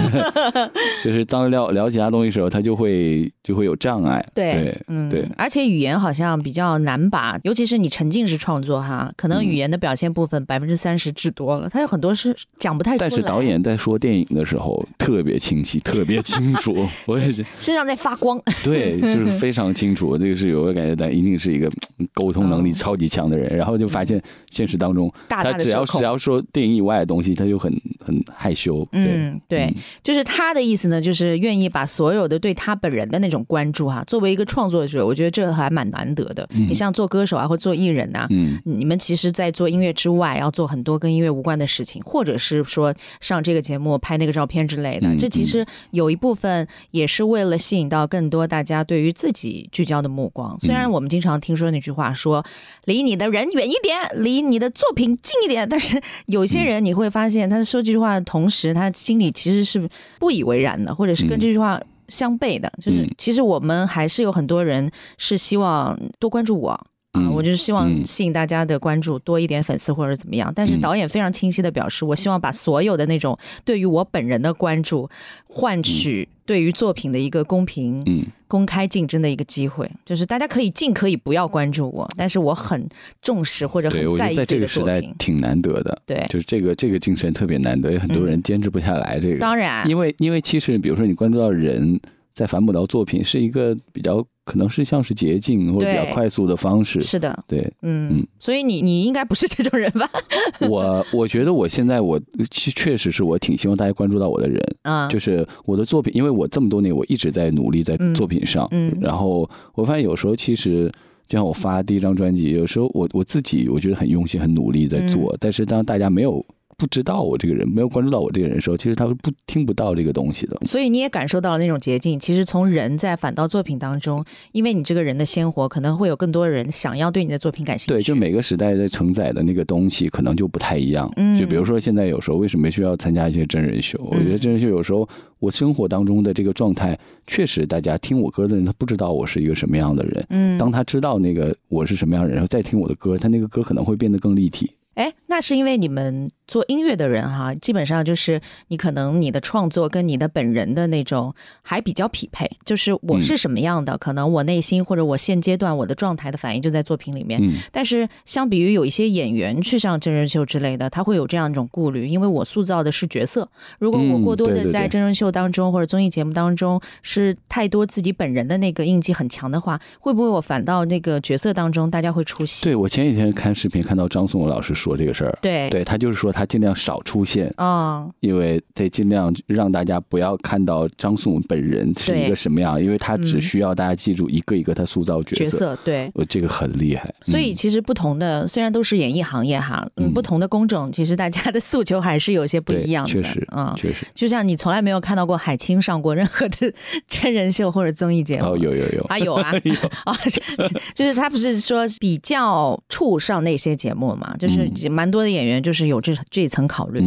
[1.04, 4.24] 就是当聊聊其他东西的时候，他就会就会有障碍。
[4.36, 13.10] 对，嗯，对而且语言好像比较难把，尤其是你沉浸式创作哈，可能嗯语言的表现部分百分之三十至多了，他有很多是讲不太出来。
[13.10, 16.76] 但是导演在说电影的时候特别清晰， 特别清楚。
[17.08, 20.16] 我也是身上在发光，对，就是 非常清楚。
[20.18, 21.68] 这个是有个感觉，但一定是一个
[21.98, 23.56] 嗯沟通能力嗯超级强的人。
[23.56, 28.88] 然后就发现现实当中，大大的他只要只要说电影以外的东西，他就很很害羞。
[28.92, 36.48] 嗯，对，嗯就是他的意思呢，就是愿意把所有的对他本人的那种关注哈、作为一个创作者，我觉得这还蛮难得的。
[36.56, 45.08] 嗯你像做歌手啊，或做艺人呐、嗯你们其实，在做音乐之外，要做很多跟音乐无关的事情，或者是说上这个节目拍那个照片之类的。
[45.08, 50.60] 嗯这其实有一部分也是为了吸引到更多大家对于自己聚焦的目光。
[50.60, 52.44] 虽然我们经常听说那句话说
[52.86, 59.88] “离你你的人远一点，离你的作品近一点”，但是有些人你会发现，他说这句话的同时，他心里其实是
[60.20, 61.80] 不以为然的，或者是跟这句话。
[62.10, 70.52] 相悖的，就是其实我们还是有很多人是希望多关注我，啊，嗯我就是希望嗯吸引大家的关注，多一点粉丝或者怎么样。
[70.56, 75.10] 但是嗯导演非常清晰的表示，我希望把所有的那种对于我本人的关注，
[75.46, 79.90] 换取对于作品的一个公平、嗯，公开竞争的一个机会。
[80.06, 82.84] 就是大家可以尽可以不要关注我，但是我很
[83.22, 85.10] 重视或者很在意这得在这个时作品。
[85.10, 86.02] 代挺难得的。
[86.06, 89.20] 对，就是这个这个精神特别难得，有很多人坚持不下来。
[89.20, 92.00] 这个，当然，因为因为其实比如说你关注到人，
[92.34, 97.00] 在反哺到作品，是一个比较可能是像是捷径或者比较快速的方式。
[97.02, 97.62] 是的，对。
[97.82, 100.10] 嗯嗯，所以你你应该不是这种人吧？
[100.70, 108.96] 我，我觉得我现在我其确实是我挺希望大家关注到我的人，啊，就是我的作品，因为我这么多年我一直在努力在嗯作品上，嗯。
[109.00, 110.92] 然后我发现有时候其实。
[111.26, 115.38] 就像我发第一张专辑，有时候我我自己我觉得很用心、很努力在做，嗯。
[115.40, 116.46] 但是当大家没有
[116.78, 120.58] 不知道我这个人，没有关注到我这个人的时候，其实他是不听不到这个东西的。
[120.66, 122.20] 所以你也感受到了那种捷径。
[122.20, 127.94] 其实从人在反倒作品当中，因为你这个人的鲜活，可能会有更多人想要对你的作品感兴趣。
[127.94, 131.12] 对，就每个时代在承载的那个东西可能就不太一样。
[131.18, 133.98] 嗯就比如说现在有时候为什么需要参加一些真人秀？
[134.04, 135.08] 我觉得真人秀有时候
[135.40, 140.26] 我生活当中的这个状态，确实大家听我歌的人他不知道我是一个什么样的人。
[140.30, 144.72] 嗯，当他知道那个我是什么样的人，然后再听我的歌，他那个歌可能会变得更立体。
[144.96, 157.40] 哎，那是因为你们做音乐的人哈，基本上就是你可能你的创作跟你的本人的那种还比较匹配，就是我是什么样的，可能我内心或者我现阶段我的状态的反应就在作品里面。
[157.42, 172.66] 嗯，但是相比于有一些演员去上真人秀之类的，他会有这样一种顾虑，因为我塑造的是角色，如果我嗯过多的在真人秀当中或者综艺节目当中是太多自己本人的那个印记很强的话，会不会我反倒那个角色当中大家会出戏？
[172.66, 175.70] 对我前几天看视频看到张颂文老师说这个事儿，对。
[175.70, 185.76] 对他就是说他尽量少出现，啊、因为得尽量让大家不要看到张颂文本人是一个什么样，因为他只嗯需要大家记住一个一个他塑造角角色。
[185.86, 186.12] 对。
[186.16, 187.32] 呃，这个很厉害，嗯。
[187.32, 193.12] 所以其实不同的，虽然都是演艺行业哈，嗯，嗯不同的工种，其实大家的诉求还是有些不一样的。
[193.12, 196.74] 确实嗯，确实，就像你从来没有看到过海清上过任何的
[197.08, 198.50] 真人秀或者综艺节目。
[198.54, 199.52] 哦，有有有，啊有啊。
[199.64, 199.74] 有。
[200.04, 200.14] 啊，
[200.94, 207.00] 就是他不是说比较处上那些节目嘛，就是蛮多的演员就是有这这一层考虑。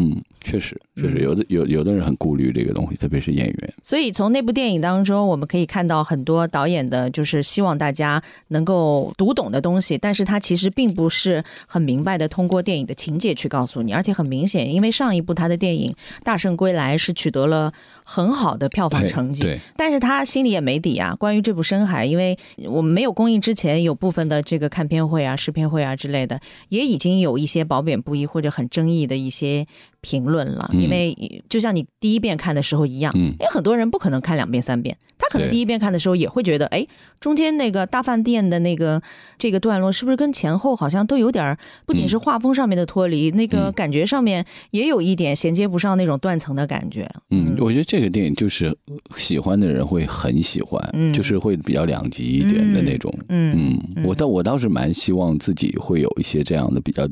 [0.47, 3.75] 确实确实，有的有有的人很顾虑这个东西，特别是演员。
[3.83, 15.91] 所以从那部电影当中，我们可以看到很多导演的，就是希望大家能够读懂的东西，但是他其实并不是很明白的通过电影的情节去告诉你，而且很明显，因为上一部他的电影
[16.23, 17.73] 《大圣归来》是取得了
[18.05, 21.15] 很好的票房成绩，对，但是他心里也没底啊。
[21.17, 29.67] 关于这部《深海》，因为我们没有公映之前，有部分的这个看片会啊、试片会啊之类的，也已经有一些褒贬不一或者很争议的一些
[30.01, 30.71] 评论了。
[30.73, 30.81] 嗯。
[30.83, 33.33] 因为就像你第一遍看的时候一样，嗯。
[33.33, 36.87] 因为很多人不可能看两遍三遍，他可能第一遍看的时候也会觉得，哎，
[37.21, 39.03] 中间那个大饭店的那个
[39.39, 47.11] 这个段落是不是跟前后好像都有点儿，不仅是画风上面的脱离，那个嗯感觉上面也有一点衔接不上那种断层的感觉。
[47.31, 48.77] 嗯，我觉得这个电影就是
[49.17, 51.07] 喜欢的人会很喜欢，嗯。
[51.17, 53.11] 就是会比较两极一点的那种。
[53.31, 57.09] 嗯，嗯，我倒我倒是蛮希望自己会有一些这样的比较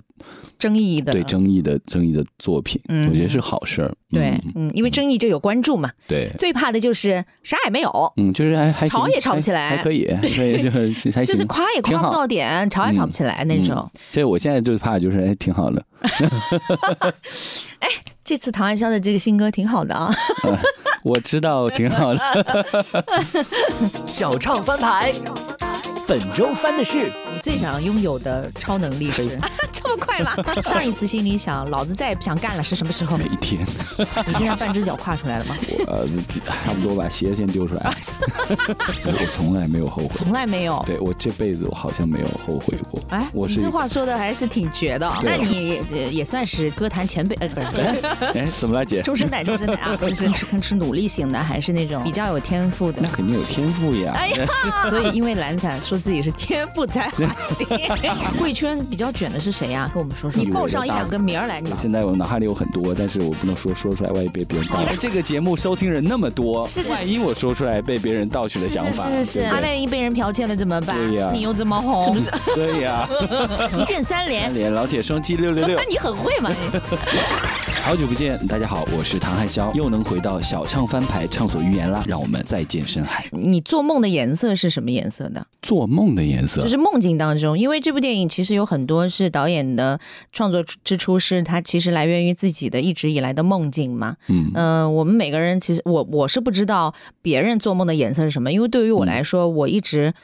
[0.59, 1.12] 争议的。
[1.12, 3.92] 对争议的争议的作品，嗯我觉得是好事儿。
[4.11, 5.90] 对嗯，嗯，因为争议就有关注嘛。
[6.07, 11.25] 对，最怕的就是啥也没有，嗯，就是还还吵也吵不起来还还可以， 所以就是还行。
[11.25, 13.90] 就是夸也夸不到点，吵也吵不起来那种。
[14.11, 15.83] 所以我现在就怕就是哎挺好的，
[17.81, 17.88] 哎
[18.25, 20.11] 这次唐爱潇的这个新歌挺好的啊，
[21.05, 22.85] 我知道挺好的。
[24.07, 25.12] 小唱翻牌，
[26.09, 29.27] 本周翻的是你最想拥有的超能力是？
[29.73, 30.35] 这么快吗？
[30.62, 33.18] 上一次心里想，老子再也不想干了是什么时候？
[33.18, 33.66] 每天，
[34.27, 35.57] 你现在半只脚跨出来了吗？
[35.79, 36.07] 我 呃
[36.62, 37.94] 差不多把鞋先丢出来。
[38.49, 40.83] 我从来没有后悔，从来没有。
[40.87, 43.01] 对我这辈子我好像没有后悔过。
[43.11, 45.12] 哎，我这话说的还是挺绝的。
[45.23, 48.07] 那你也也也算是歌坛前辈，呃，不是，
[48.38, 49.03] 哎，怎么了姐？
[49.03, 49.97] 终身奶，终身奶啊！
[50.01, 53.09] 就是是是努力型的，还是那种比较有天赋的那？
[53.11, 54.12] 肯定有天赋呀。
[54.16, 54.47] 哎呀，
[54.88, 57.11] 所以因为懒散说自己是天赋才
[58.39, 59.91] 贵圈比较卷的是谁呀？
[59.93, 60.43] 跟我们说说。
[60.43, 64.81] 你报上一两个名儿来，你现在我脑海里有很多，但是我不能说说出来，万一被别人盗。
[64.81, 70.97] 你们这个节目收听人那么多，是是是万一我说出来被别人盗取了想法，是是是，阿万一被人剽窃了怎么办？
[70.97, 72.31] 对呀你又这么红，是不是？
[72.55, 73.09] 对呀，
[73.79, 75.85] 一键三连，三连老铁双击六六六那。
[75.89, 76.51] 你很会嘛？
[76.51, 76.81] 你
[77.85, 83.27] 好久不见，大家好，我是唐汉霄，又能回到小唱翻牌畅所欲言啦，让我们再见深海。
[83.31, 85.47] 你做梦的颜色是什么颜色的？
[85.61, 89.98] 做梦的颜色，就是梦境当中，因为这部电影其实有很多是导演的
[90.33, 94.16] 创作之初，是他其实来源于自己的一直以来的梦境嘛。
[94.29, 94.50] 嗯。
[94.55, 100.14] 呃、我们每个人其实我我是不知道别人做梦的颜色是什么，因为对于我来说，我一直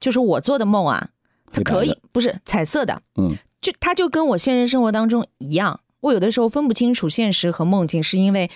[0.00, 1.08] 就是我做的梦啊，
[1.52, 5.80] 它可以不是彩色的，嗯，就它就跟我现实生活当中一样。
[6.00, 8.50] 我有的时候分不清楚现实和梦境，是因为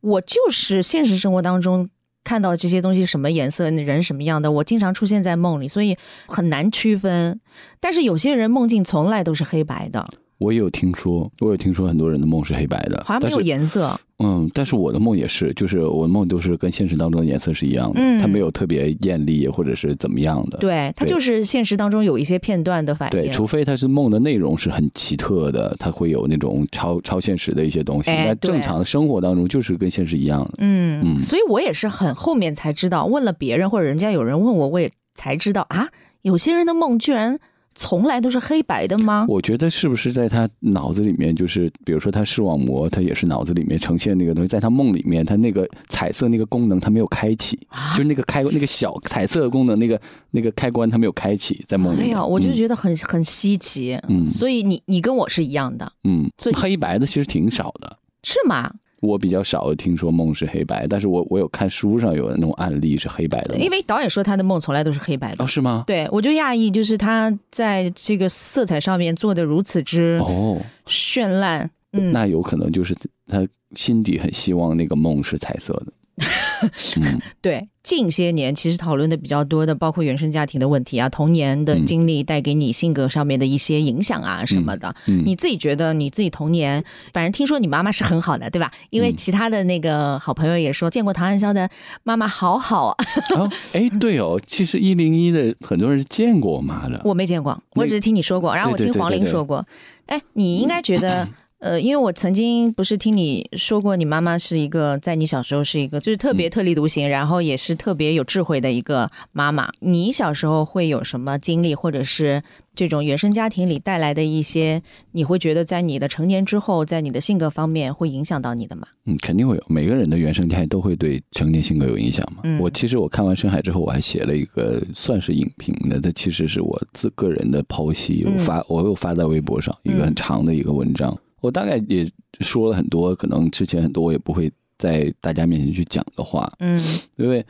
[0.00, 1.90] 我就是现实生活当中
[2.24, 7.38] 看到这些东西什么颜色，人什么样的，我经常出现在梦里，所以很难区分。
[7.78, 10.08] 但是有些人梦境从来都是黑白的，
[10.38, 13.98] 我也有听说，我有听说很多人的梦是黑白的，好像没有颜色。
[14.18, 20.58] 嗯，但是我的梦也是，就是我的梦都是跟现实当中的颜色是一样的，嗯它没有特别艳丽或者是怎么样的。
[20.58, 28.10] 对，它就是现实当中有一些片段的反应对，除非它是梦的内容是很奇特的，它会有那种超超现实的一些东西。
[28.12, 30.52] 哎那正常的生活当中就是跟现实一样的。
[30.58, 35.88] 嗯，嗯所以我也是很后面才知道，问了别人或者人家有人问我，我也才知道啊，
[36.22, 37.38] 有些人的梦居然
[37.74, 39.26] 从来都是黑白的吗？
[39.28, 52.06] 我觉得是不是在他脑子里面，就是比如说他视网膜，他也是脑子里面呈现那个东西，在他梦里面，他那个彩色那个功能他没有开启，啊就是那个开那个小彩色的功能那个那个开关他没有开启，在梦里面。
[52.06, 53.98] 哎呀，我就嗯觉得很很稀奇。
[54.08, 57.98] 嗯所以你你跟我是一样的，嗯所以黑白的其实挺少的。
[58.22, 58.72] 是吗？
[59.04, 63.56] 我比较少听说梦是黑白，但是我我有看书上有那种案例是黑白的。
[63.58, 65.44] 因为导演说他的梦从来都是黑白的。
[65.44, 65.84] 哦是吗？
[65.86, 71.70] 对，我就讶异，就是他在这个色彩上面做的如此之哦，绚烂。
[71.92, 72.94] 嗯，那有可能就是
[73.28, 75.92] 他心底很希望那个梦是彩色的。
[76.96, 84.96] 嗯对，近些年其实讨论的比较多的，包括原生家庭的问题啊，童年的嗯经历带给你性格上面的一些影响啊什么的。
[85.06, 88.72] 嗯，你自己觉得你自己童年，反正听说你妈妈是很好的，对吧？
[88.88, 91.68] 因为嗯其他的那个好朋友也说，见过唐汉霄的
[92.02, 93.04] 妈妈好好啊，
[93.36, 96.98] 哦，哎，对哦， 其实一零一的很多人是见过我妈的。
[97.04, 99.62] 我没见过，我只是听你说过，然后我听黄对对对龄说过。
[100.06, 101.28] 哎，你应该觉得。
[101.64, 109.70] 呃，因为我曾经不是听你说过，你妈妈是一个在你小时候是一个就是特嗯别特立独行，然后也是特别有智慧的一个妈妈。
[109.80, 112.42] 你小时候会有什么经历，或者是
[112.74, 118.86] 这种原生家庭里带来的一些，你会觉得在你的成年之后，在你的性格方面会影响到你的吗？
[119.06, 122.42] 嗯，肯定会有，每个人的原生家庭都会对成年性格有影响嘛。
[122.44, 132.08] 嗯我其实我看完《深海》之后，我还写了一个算是影评的，它其实是我自个人的剖析，发我有发在微博上一个很长的一个文章，我大概也
[132.40, 136.80] 说了很多，可能之前很多我也不会在大家面前去讲的话，嗯。
[137.16, 137.44] 因为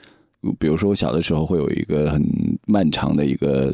[0.59, 2.21] 比如说我小的时候会有一个很
[2.67, 3.73] 漫长的一个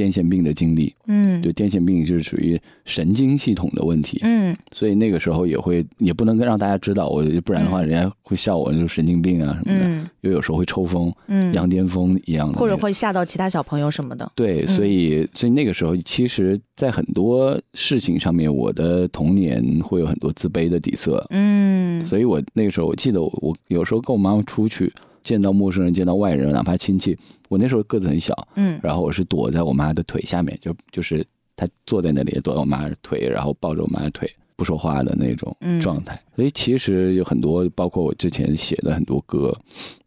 [0.00, 1.42] 癫痫病的经历，嗯。
[1.42, 4.56] 就癫痫病就是属于神经系统的问题，嗯。
[4.72, 7.88] 所以那个时候也会也不能让大家知道，我不然的话，嗯。
[7.88, 9.86] 人家会笑我就是神经病啊什么的。
[9.86, 10.08] 嗯。
[10.22, 14.30] 又有时候会抽风，嗯，羊癫疯一样的、或者会吓到其他小朋友什么的。
[14.34, 14.68] 对，嗯。
[14.68, 21.26] 所以所以那个时候，其实，在很多事情上面，我的童年会有很多自卑的底色。
[21.30, 22.04] 嗯。
[22.04, 27.16] 所以我那个时候，我记得我我有时候跟我妈妈出去，见到陌生人，见到外人，哪怕亲戚，
[27.48, 28.78] 我那时候个子很小，嗯。
[28.82, 34.30] 然后我是躲在我妈的腿下面，就就是她坐在那里，躲在我妈的腿，然后抱着我妈的腿。
[34.56, 35.80] 不说话的那种嗯。
[35.80, 39.56] 状态，所以其实有很多，包括我之前写的很多歌，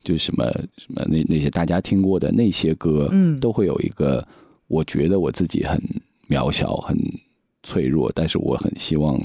[0.04, 0.46] 就什么
[0.78, 3.40] 什么那那些大家听过的那些歌，嗯。
[3.40, 4.24] 都会有一个，
[4.68, 5.82] 我觉得我自己很
[6.30, 6.96] 渺小、很
[7.64, 9.20] 脆弱，但是我很希望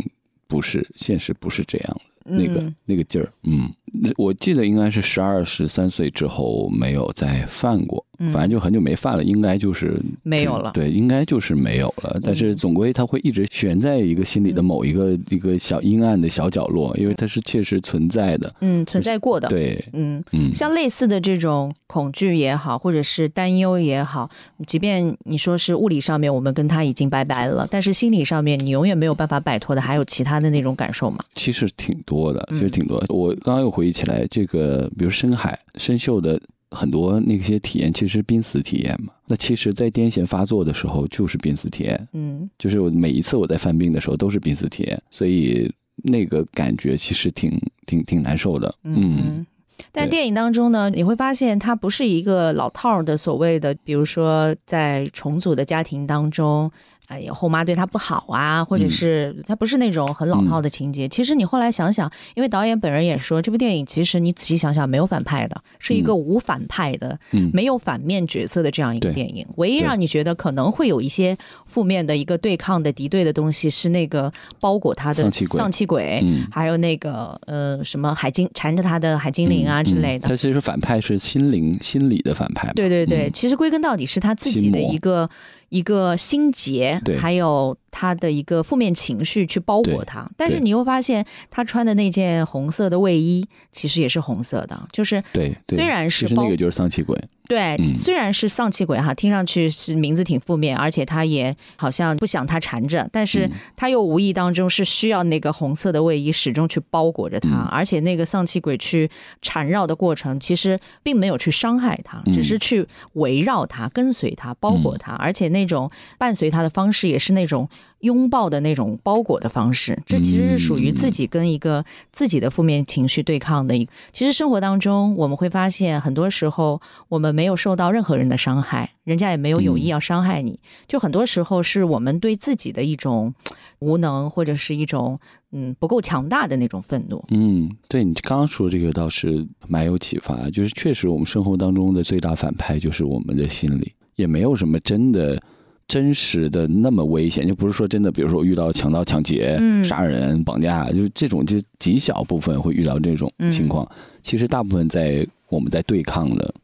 [0.48, 3.32] 不是现实不是这样的那个、嗯那个劲儿。
[3.44, 3.72] 嗯，
[4.16, 12.18] 我记得应该是十二十三岁之后没有再犯过，嗯反正就很久没犯了，应该就是没有了对，应该就是没有了。
[12.22, 18.52] 但是总归它会一直悬在一个心里的某一个、一个小阴暗的小角落，因为它是确实存在的。
[18.60, 19.48] 嗯存在过的。
[19.48, 24.28] 对，嗯，嗯，像类似的这种恐惧也好，或者是担忧也好，
[24.66, 31.18] 即便你说是物理上面我们跟他已经拜拜了，但是心理上面你永远没有办法摆脱的，还有其他的那种感受吗？
[31.34, 33.06] 其实挺多的，嗯其实挺多的。
[33.14, 39.12] 我刚刚又回忆起来，这个比如深海、深秀的很多那些体验，其实是濒死体验嘛。
[39.26, 48.74] 那其实，在癫痫发作的时候，就是濒死体验，嗯就是我每一次我在犯病的时候都是濒死体验，所以那个感觉其实挺挺挺难受的。
[48.84, 49.46] 嗯，嗯。
[49.92, 56.70] 但电影当中呢，你会发现它不是一个老套的所谓的，比如说在重组的家庭当中，
[57.08, 61.08] 哎呀，后妈对他不好啊，或者嗯是他不是那种很老套的情节。
[61.08, 69.46] 其实你后来想想，因为导演本人也说，这部电影其实你仔细想想没有反派的，是一个无反派的，嗯没有反面角色的这样一个电影。
[69.56, 80.28] 唯一让你觉得可能会有一些负面的一个对抗的敌对的东西，是那个包裹他的丧气鬼还有那个呃什么海精缠着他的海精灵啊之类的。
[80.28, 82.70] 他其实反派是心灵心理的反派。
[82.74, 85.28] 对对对，嗯其实归根到底是他自己的一个
[85.68, 90.30] 一个心结，还有他的一个负面情绪去包裹他。
[90.36, 97.18] 但是你又发现他穿的那件红色的卫衣其实也是红色的，就是对对虽然是包其实那个就是丧气鬼。
[97.48, 97.86] 对，嗯。
[97.96, 103.50] 虽然是丧气鬼哈，听上去是名字挺负面，而且他也好像不想他缠着，但是嗯。
[103.74, 107.64] 他又无意当中是需要那个红色的卫衣始终去包裹着他，嗯。
[107.70, 112.32] 而且那个丧气鬼去缠绕的过程，其实并没有去伤害他，嗯。
[112.32, 117.66] 只是去围绕他、跟随他、包裹他，而且那种伴随他的方式也是那种
[118.00, 123.92] 拥抱的那种包裹的方式，这其实是属于自己跟一个自己的负面情绪对抗的一个。
[124.12, 133.34] 其实生活当中我们会发现，很多时候我们没有受到任何人的伤害，人家也没有有意要伤害你，就很多时候是我们对自己的一种
[133.80, 135.18] 无能，或者是一种
[135.50, 137.24] 嗯不够强大的那种愤怒。
[137.30, 145.40] 嗯，对你刚刚说这个倒是蛮有启发，就是确实我们生活当中的最大反派就是我们的心理，也没有什么真的
[145.88, 149.82] 真实的那么危险，就不是说真的，比如说我遇到强盗、抢劫、嗯。
[149.82, 153.50] 杀人、绑架，就是这种就极小部分会遇到这种嗯。
[153.50, 153.90] 情况。
[154.20, 156.54] 其实大部分在我们在对抗的，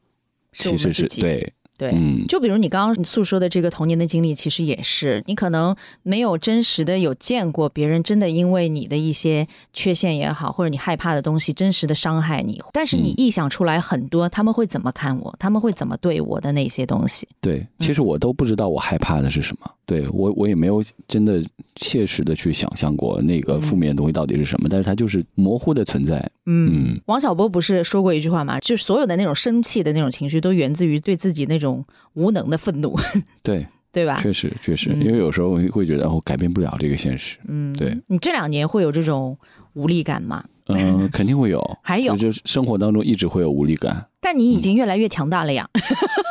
[0.53, 1.91] 其实是对，对。
[1.95, 17.29] 嗯，就比如你刚刚诉说的这个童年的经历，其实也是你可能没有真实的有见过别人真的因为你的一些缺陷也好，或者你害怕的东西真实的伤害你，但是你嗯臆想出来很多他们会怎么看我，他们会怎么对我的那些东西。
[17.41, 21.43] 对，其实我都不知道我害怕的是什么，对我我也没有真的
[21.75, 28.59] 切实的去想象过那个负面的东西到底是什么，但是它就是模糊的存在，嗯，王小波不是说过一句话吗？
[28.61, 32.97] 就是所有的那种生气的那种情绪，都源自于对自己那种无能的愤怒，
[33.43, 34.19] 对，对吧？
[34.23, 37.97] 确实确实，嗯因为有时候会会觉得我改变不了这个现实，嗯，对。
[38.09, 39.37] 你这两年会有这种
[39.75, 40.45] 无力感吗？
[40.69, 45.69] 嗯、肯定会有，还有就就是生活当中一直会有无力感，但你已经越来越强大了呀！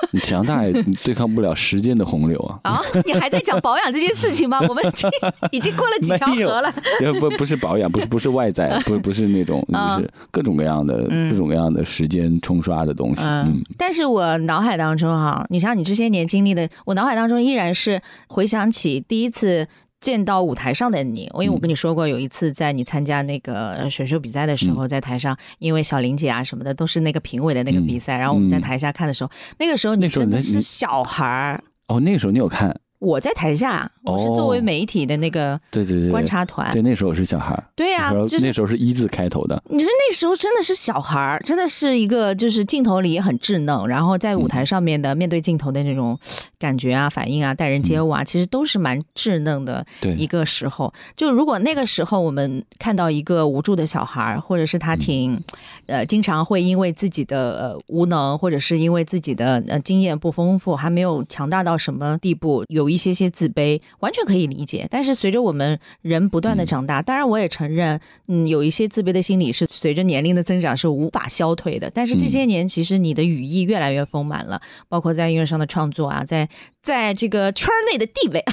[0.09, 0.71] 你强大也
[1.03, 2.59] 对抗不了时间的洪流啊。
[2.63, 4.59] 啊， 你还在讲保养这件事情吗？
[4.67, 5.09] 我们已经
[5.51, 6.73] 已经过了几条河了。
[7.01, 13.21] 也不不是保养，不是不是外在， 不不是那种，啊就是各种各样的、嗯各种各样的时间冲刷的东西。
[13.25, 19.67] 嗯嗯，，但是我脑海当中哈，你像你这些年经历的，我脑海当中依然是回想起第一次。
[20.03, 32.77] 见到舞台上的你，因为我跟你说过，有一次在你参加那个呃选秀比赛的时候，在台上，因为小玲姐啊什么的都是那个评委的那个比赛，然后我们在台下看的时候，那个时候你真的是小孩儿，哦，那个时候你有看？
[32.99, 46.19] 我在台下，我是作为媒体的那个对对对，观察团，对，那时候我是小孩，对呀、那时候就是那时候是一字开头的，你是那时候真的是小孩儿，真的是一个就是镜头里也很稚嫩，然后在舞台上面的面对镜头的那种
[46.59, 50.93] 感觉啊、反应啊、待人接物啊，其实都是蛮稚嫩的对一个时候。
[51.15, 55.41] 就如果那个时候我们看到一个无助的小孩儿，或者是他挺
[55.85, 64.87] 呃经常会因为自己的呃无能，或者是因为自己的呃经验不丰富，还没有强大到什么地步，有一些些自卑，完全可以理解。
[64.89, 71.89] 但是随着我们人不断的长大，当然我也承认，嗯，有一些自卑的心理是随着年龄的增长是无法消退的。
[71.93, 76.47] 但是这些年，其实你的羽翼越来越丰满了，包括在音乐上的创作啊，在
[76.83, 78.43] 在这个圈儿内的地位，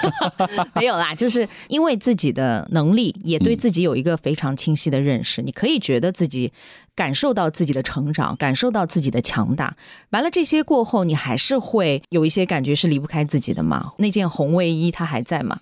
[0.74, 6.50] 没有啦，就是因为自己的能力，也对自己有一个非常清晰的认识，你可以觉得自己
[6.94, 9.76] 感受到自己的成长，感受到自己的强大。
[10.08, 13.92] 完了这些过后，你还是会有一些感觉是离不开自己的嘛？
[13.98, 15.60] 那件红卫衣它还在吗？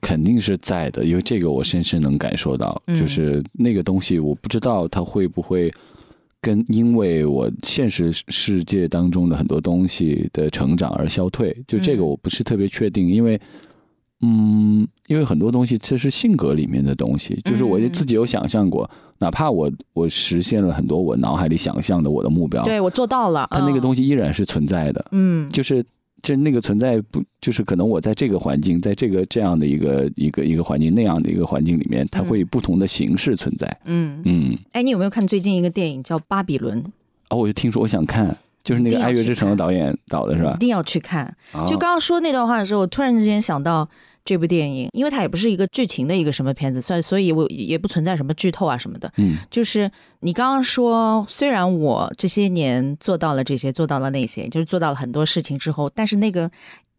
[0.00, 5.70] 肯定是在的，因为这个我深深能感受到，嗯就是那个东西，我不知道它会不会
[6.40, 12.06] 跟因为我现实世界当中的很多东西的成长而消退，就这个嗯。
[12.08, 13.40] 我不是特别确定，因为。
[14.20, 17.88] 嗯，因为很多东西这是性格里面的东西，就是我嗯。
[17.92, 23.80] 自己有想象过，哪怕我我实现了很多我脑海里想象的我的目标，对我做到了，它那个嗯。
[23.80, 25.48] 东西依然是存在的，嗯。
[25.50, 25.84] 就是
[26.22, 33.80] 就那个存在不，就是可能我在这个环境，在这个这样的一个一个一个环境那样的一个环境里面，它会以不同的形式存在。
[33.84, 36.82] 嗯，嗯，哎，你有没有看最近一个电影叫《巴比伦》？
[37.30, 40.58] 哦，我就听说我想看，就是那个《爱乐之城》的导演导的是吧一？
[40.60, 41.24] 定要去看。
[41.52, 43.88] 啊就刚刚说那段话的时候，我突然之间想到
[44.28, 49.10] 这部电影，因为它也不是一个剧情的一个什么片子，所以所以我也不存在什么剧透啊什么的。
[49.16, 56.50] 嗯就是你刚刚说，虽然我这些年做到了这些，做到了那些，就是做到了很多事情之后，但是那个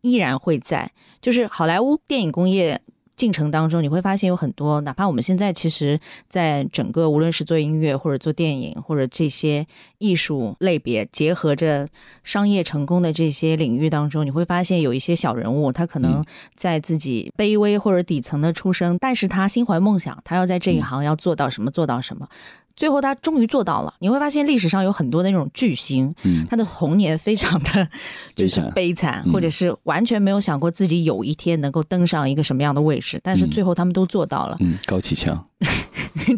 [0.01, 0.91] 依然会在。
[1.21, 2.81] 就是好莱坞电影工业
[3.19, 5.99] 进程当中，你会发现有很多，哪怕我们现在其实
[6.29, 9.67] 在整个无论是做音乐或者做电影或者这些
[9.97, 11.85] 艺术类别结合着
[12.23, 22.29] 商业成功的这些领域当中，你会发现有一些小人物，他可能嗯在自己卑微或者底层的出生，但是他心怀梦想，他要在这一行要做到什么做到什么。
[22.79, 23.93] 最后他终于做到了。
[23.99, 27.85] 你会发现历史上有很多的那种巨星，嗯他的童年非常的
[28.37, 34.55] 就是悲惨，嗯或者是完全没有想过自己有一天能够登上一个什么样的位置，但是嗯最后他们都做到了。
[34.61, 36.37] 嗯，高启强， 对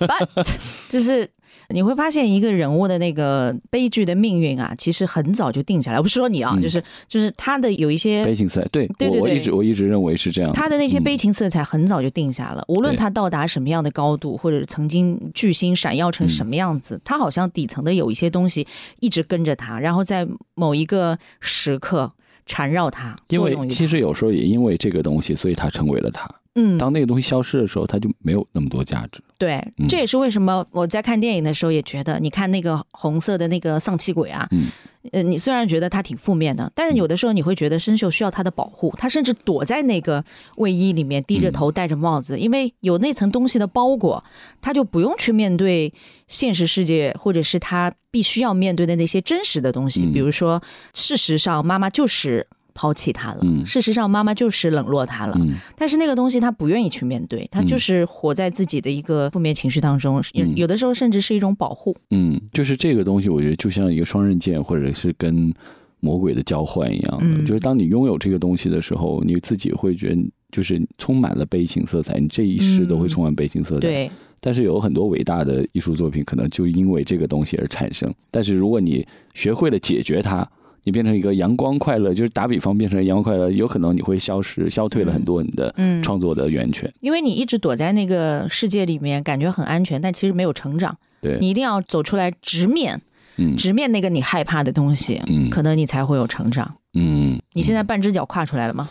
[0.00, 0.56] But
[0.88, 1.30] 就是
[1.70, 5.98] 你会发现一个人物的那个悲剧的命运啊，其实很早就定下来。
[5.98, 10.52] 我不是说你啊，嗯就是就是他的有一些悲情色彩对对对我我一直我一直认为是这样。
[10.52, 18.66] 他的那些嗯悲情色彩很早就定下了，无论他到达什么样的高度，或者是曾经巨星闪耀成什么样子，他好像底层的有一些东西
[19.00, 22.12] 一直跟着他，然后在某一个时刻
[22.46, 26.28] 缠绕他，因为其实有时候也因为这个东西，所以他成为了他。
[26.56, 29.22] 嗯，当那个东西消失的时候，它就没有那么多价值。
[29.38, 29.86] 对，嗯。
[29.86, 34.66] 这也是为什么我在看电影的时候也觉得，你看那个红色的那个丧气鬼啊，嗯。
[35.12, 40.24] 呃，你虽然觉得他挺负面的，但是有的时候你会觉得生锈需要他的保护，他甚至躲在那个
[40.56, 44.24] 卫衣里面，低着头戴着帽子，因为有那层东西的包裹，
[44.60, 45.92] 他就不用去面对
[46.26, 50.12] 现实世界，或者是他必须要面对的那些真实的东西，嗯。
[50.12, 50.60] 比如说，
[50.92, 52.48] 事实上妈妈就是。
[52.76, 53.40] 抛弃他了。
[53.42, 55.34] 嗯事实上，妈妈就是冷落他了。
[55.40, 61.96] 嗯但是那个东西他不愿意去面对，他就是活在自己的一个负面情绪当中，有、嗯有的时候甚至是一种保护。
[62.10, 65.52] 嗯，就是这个东西，我觉得就像一个双刃剑，或者是跟
[66.00, 67.24] 魔鬼的交换一样的。
[67.24, 70.18] 嗯就是当你拥有这个东西的时候，你自己会觉得
[70.52, 73.80] 就是充满了悲情色彩，你这一世都会充满悲情色彩。。
[73.80, 74.10] 对，
[74.40, 78.12] 但是有很多伟大的艺术作品，可能就因为这个东西而产生。
[78.30, 80.48] 但是如果你学会了解决它，
[80.86, 86.88] 你变成一个阳光快乐，就是打比方变成阳光快乐，有可能你会消失、消退了很多你的嗯，创作的源泉。
[87.00, 90.96] 因为你一直躲在那个世界里面，感觉很安全，但其实没有成长。
[91.20, 93.02] 对，你一定要走出来，直面
[93.36, 96.76] 嗯直面那个你害怕的东西，嗯可能你才会有成长。
[96.94, 98.88] 嗯，你现在半只脚跨出来了吗？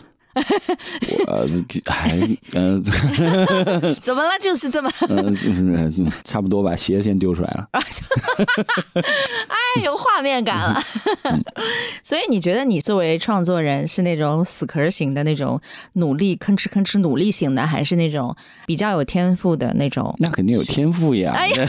[1.26, 1.48] 我呃
[1.86, 2.10] 还
[2.52, 2.82] 嗯
[4.02, 4.30] 怎么了？
[4.40, 7.66] 就是这么， 嗯，就是嗯差不多把鞋先丢出来了。
[7.72, 7.80] 哎
[9.82, 10.80] 有画面感了。
[12.02, 15.60] 所以你觉得你作为创作人是那种死壳型的那种
[15.94, 18.34] 努力吭哧吭哧努力型的，还是那种
[18.66, 20.14] 比较有天赋的那种？
[20.18, 21.32] 那肯定有天赋呀。
[21.34, 21.66] 哎呀，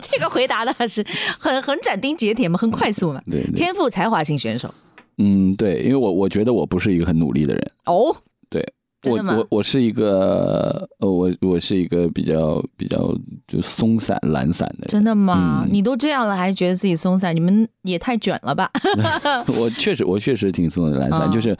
[0.00, 1.04] 这个回答的是
[1.38, 3.20] 很很斩钉截铁嘛，很快速嘛。
[3.30, 4.72] 对对，天赋才华型选手
[5.18, 8.14] 嗯，对，因为我我觉得我不是一个很努力的人，哦，
[8.48, 8.64] 对
[9.04, 13.14] 我我我是一个呃，我我是一个比较比较
[13.46, 14.88] 就松散懒散的人。
[14.88, 15.64] 真的吗？
[15.66, 17.34] 嗯你都这样了，还觉得自己松散？
[17.34, 18.70] 你们也太卷了吧？
[19.58, 21.56] 我确实我确实挺松散懒散，嗯就是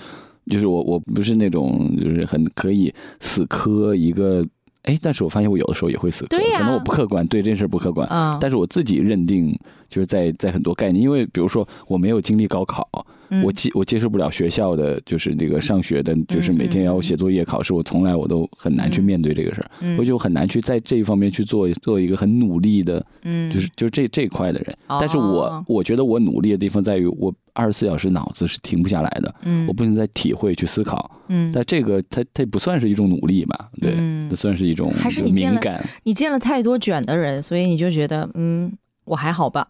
[0.51, 4.45] 就是我我不是那种就是很可以死磕一个。
[4.85, 9.55] 哎，但是我发现我有的时候也会死磕，对呀可能我不客观，对这件事不客观，嗯，但是我自己认定，
[9.91, 12.89] 就是在在很多概念，因为比如说我没有经历高考，
[13.31, 24.77] 嗯我接我接受不了学校的就是那个上学的，就是每天要写作业、考试，我从来我都很难去嗯面对这个事儿，嗯我就很难去在这一方面去做做一个很努力的，嗯就是就是这这块的人。
[24.99, 31.11] 但是我哦我觉得我努力的地方在于，我二十四小时脑子是停不下来的，嗯我不能在体会去思考。
[31.29, 33.71] 嗯，但这个它它不算是一种努力吧？
[33.81, 35.85] 对，嗯这算是一种还是你见了敏感。
[36.03, 38.73] 你见了太多卷的人，所以你就觉得嗯。
[39.11, 39.67] 我还好吧，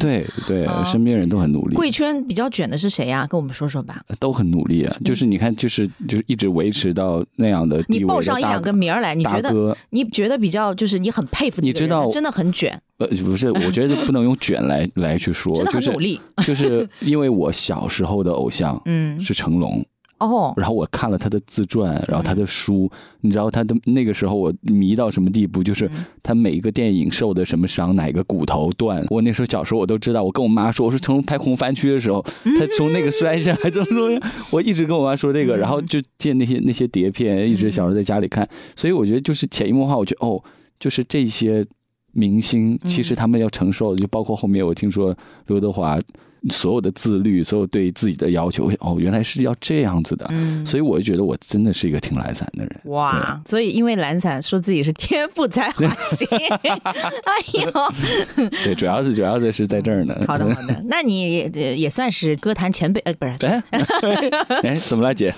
[0.00, 1.76] 对对哦， 身边人都很努力。
[1.76, 4.02] 贵圈比较卷的是谁呀、跟我们说说吧。
[4.18, 16.20] 都很努力啊，就是你看，就是就是一直维持到那样的地你报上一两个名儿来，你觉得，你觉得比较就是你很佩服你知道真的很卷，呃，不是，我觉得不能用卷来来去说， 真的就是很努力。
[16.44, 19.84] 就是因为我小时候的偶像嗯，是成龙，
[20.20, 22.90] 哦，然后我看了他的自传，然后他的书，
[23.22, 26.04] 你知道他的那个时候我迷到什么地步，就是嗯。
[26.22, 30.22] 他每一个电影受的什么伤，哪个骨头断，我那时候小时候我都知道。
[30.22, 35.58] 我跟我妈说，我说成龙拍红番区的时候，他从那个摔下来怎么怎么样， 我一直跟我妈说这个，嗯。
[35.58, 40.40] 然后就借那些那些碟片，一直小时候在家里看，所以我觉得就是潜移默化，我觉得哦，
[40.78, 41.66] 就是这些
[42.12, 42.88] 明星，嗯。
[42.88, 45.16] 其实他们要承受的，就包括后面我听说
[45.46, 45.98] 刘德华
[46.50, 52.80] 所有的自律，所有对自己的要求，哦，原来是要这样子的，嗯，所以我就觉得我真的是一个挺懒散的人。
[52.84, 56.26] 哇，所以因为懒散说自己是天赋才华型，
[56.64, 60.16] 哎呦， 对，主要是主要的是在这儿呢。
[60.26, 63.32] 好的好的， 那你也呃也算是歌坛前辈，呃，不是。
[63.42, 63.62] 哎，
[64.62, 65.34] 哎，怎么了，姐？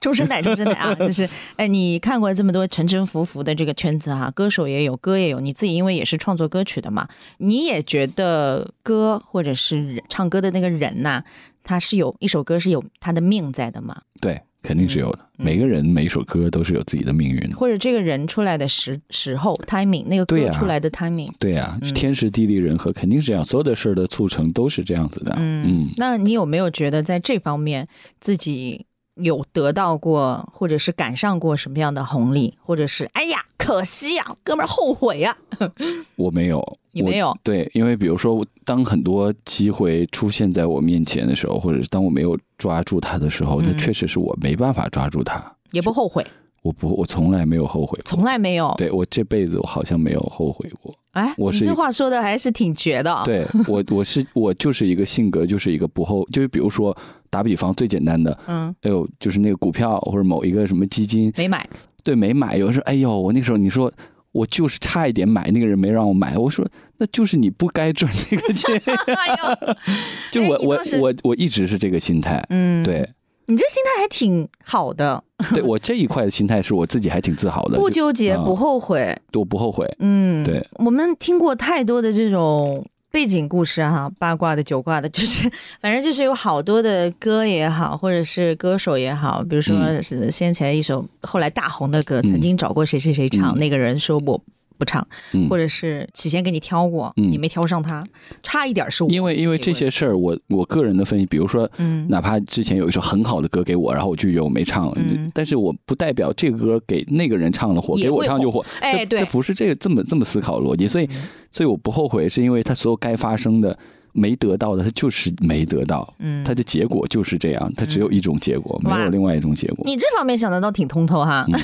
[0.00, 11.22] 终身奶，终身奶啊，就是哎，你看过这么多沉沉浮浮的这个圈子哈、歌手也有，歌也有，你自己因为也是创作歌曲的嘛，你也觉得歌或者是人唱歌的那个人呐、
[11.62, 15.18] 他是有一首歌是有他的命在的嘛，对，肯定是有的。
[15.20, 17.56] 嗯每个人每一首歌都是有自己的命运的。
[17.56, 25.34] 或者这个人出来的时时候 timing，那个歌出来的 timing，对呀、嗯天时地利人和肯定是这样，所有的事儿的促成都是这样子的。
[25.36, 27.88] 嗯嗯，那你有没有觉得在这方面
[28.20, 28.86] 自己
[29.16, 35.36] 有得到过，或者是赶上过什么样的红利，或者是哎呀可惜呀、哥们儿后悔呀、
[36.16, 45.42] 我没有，我 你没有对，因为比如说，当很多机会出现在我面前的时候，或者是当我没有抓住它的时候，那嗯确实是我没办法抓住它。
[45.72, 46.26] 也不后悔，
[46.62, 48.04] 我不，我从来没有后悔过。
[48.04, 48.74] 从来没有。
[48.76, 50.94] 对我这辈子我好像没有后悔过。
[51.12, 56.96] 哎，我是你这话说的还是挺绝的。，对我，我是我就是一个性格，就是一个不后，就是比如说
[57.32, 61.66] 打比方最简单的，嗯，哎呦，就是那个股票或者某一个什么基金，没买。
[62.04, 62.58] 对，没买。
[62.58, 63.90] 有人说，哎呦，我那时候你说
[64.32, 66.68] 我就是差一点买，那个人没让我买，我说
[66.98, 68.70] 那就是你不该赚那个钱。
[69.16, 69.74] 哎呦，
[70.30, 73.08] 就我我我我一直是这个心态，嗯，对
[73.46, 75.24] 你这心态还挺好的，
[75.54, 79.16] 对，我这一块的心态是我自己还挺自豪的，不纠结，啊不后悔。
[79.32, 79.90] 我不后悔。
[80.00, 85.48] 嗯，对，我们听过太多的这种背景故事哈、八卦的、九卦的， 就是
[85.80, 94.42] 反正就是有好多的歌也好，或者是歌手也好，比如说嗯是先前一首后来大红的歌，嗯曾经找过谁谁谁唱，嗯那个人说我。
[94.82, 95.48] 不唱，嗯。
[95.48, 97.30] 或者是起先给你挑过，嗯。
[97.30, 98.04] 你没挑上他，
[98.42, 99.10] 差一点是我。
[99.10, 102.06] 因为因为这些事儿，我我个人的分析，比如说，嗯。
[102.08, 105.30] 哪怕之前有一首很好的歌给我，然后我拒绝我没唱，嗯。
[105.32, 108.64] 但是我不代表这个歌给那个人唱了火，给我唱就火。
[108.80, 109.20] 哎对。
[109.20, 111.08] 这这不是这个这么这么思考逻辑，所以
[111.52, 113.78] 所以我不后悔，是因为他所有该发生的
[114.12, 116.42] 没得到的，他就是没得到，嗯。
[116.42, 119.84] 他的结果就是这样，他只有一种结果，没有另外一种结果。
[119.86, 121.44] 你这方面想的倒挺通透哈。
[121.48, 121.54] 嗯，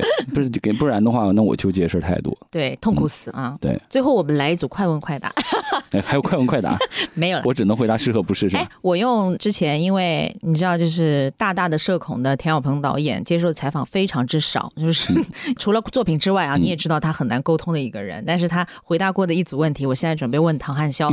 [0.00, 2.36] 对，不是给不然的话，那我纠结事儿太多。
[2.50, 3.56] 对，痛苦死啊！
[3.60, 5.34] 对，最后我们来一组快问快答，哎
[6.04, 6.76] 还有快问快答，
[7.14, 7.42] 没有了。
[7.46, 15.12] 我只能回答是和不是，是哎吧？，我用之前，因为你知道，就是大大的社恐的田小鹏导演接受的采访非常之少，就是
[15.58, 18.22] 除了作品之外啊，嗯你也知道他很难沟通的一个人。
[18.26, 21.08] 但是他回答过的一组问题，我现在准备问唐汉霄。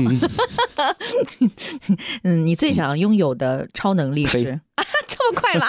[2.24, 4.60] 嗯，你最想拥有的超能力是飞？
[5.08, 5.68] 这么快吗？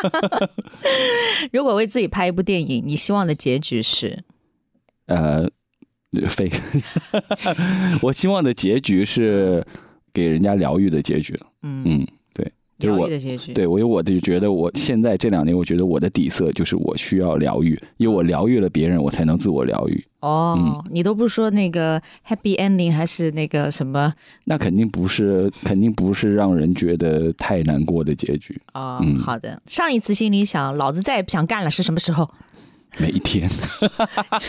[1.53, 4.25] 如果为自己拍一部电影，你希望的结局是？
[5.07, 5.49] 呃，
[6.23, 6.51] 飞。
[8.03, 9.65] 我希望的结局是
[10.13, 11.39] 给人家疗愈的结局。
[11.63, 13.53] 嗯，嗯，对，就是疗我愈的结局。
[13.53, 20.05] 对我有我就觉得我现在这两年，我觉得我的底色就是我需要疗愈，因为我疗愈了别人，我才能自我疗愈。
[20.21, 24.11] 哦，嗯你都不说那个 happy ending 还是那个什么
[24.45, 28.59] 那肯定不是，肯定不是让人觉得太难过的结局。
[28.73, 29.61] 哦，嗯好的。
[29.67, 32.31] 上一次心里想，老子再也不想干了，是什么时候？
[32.99, 33.49] 每一天，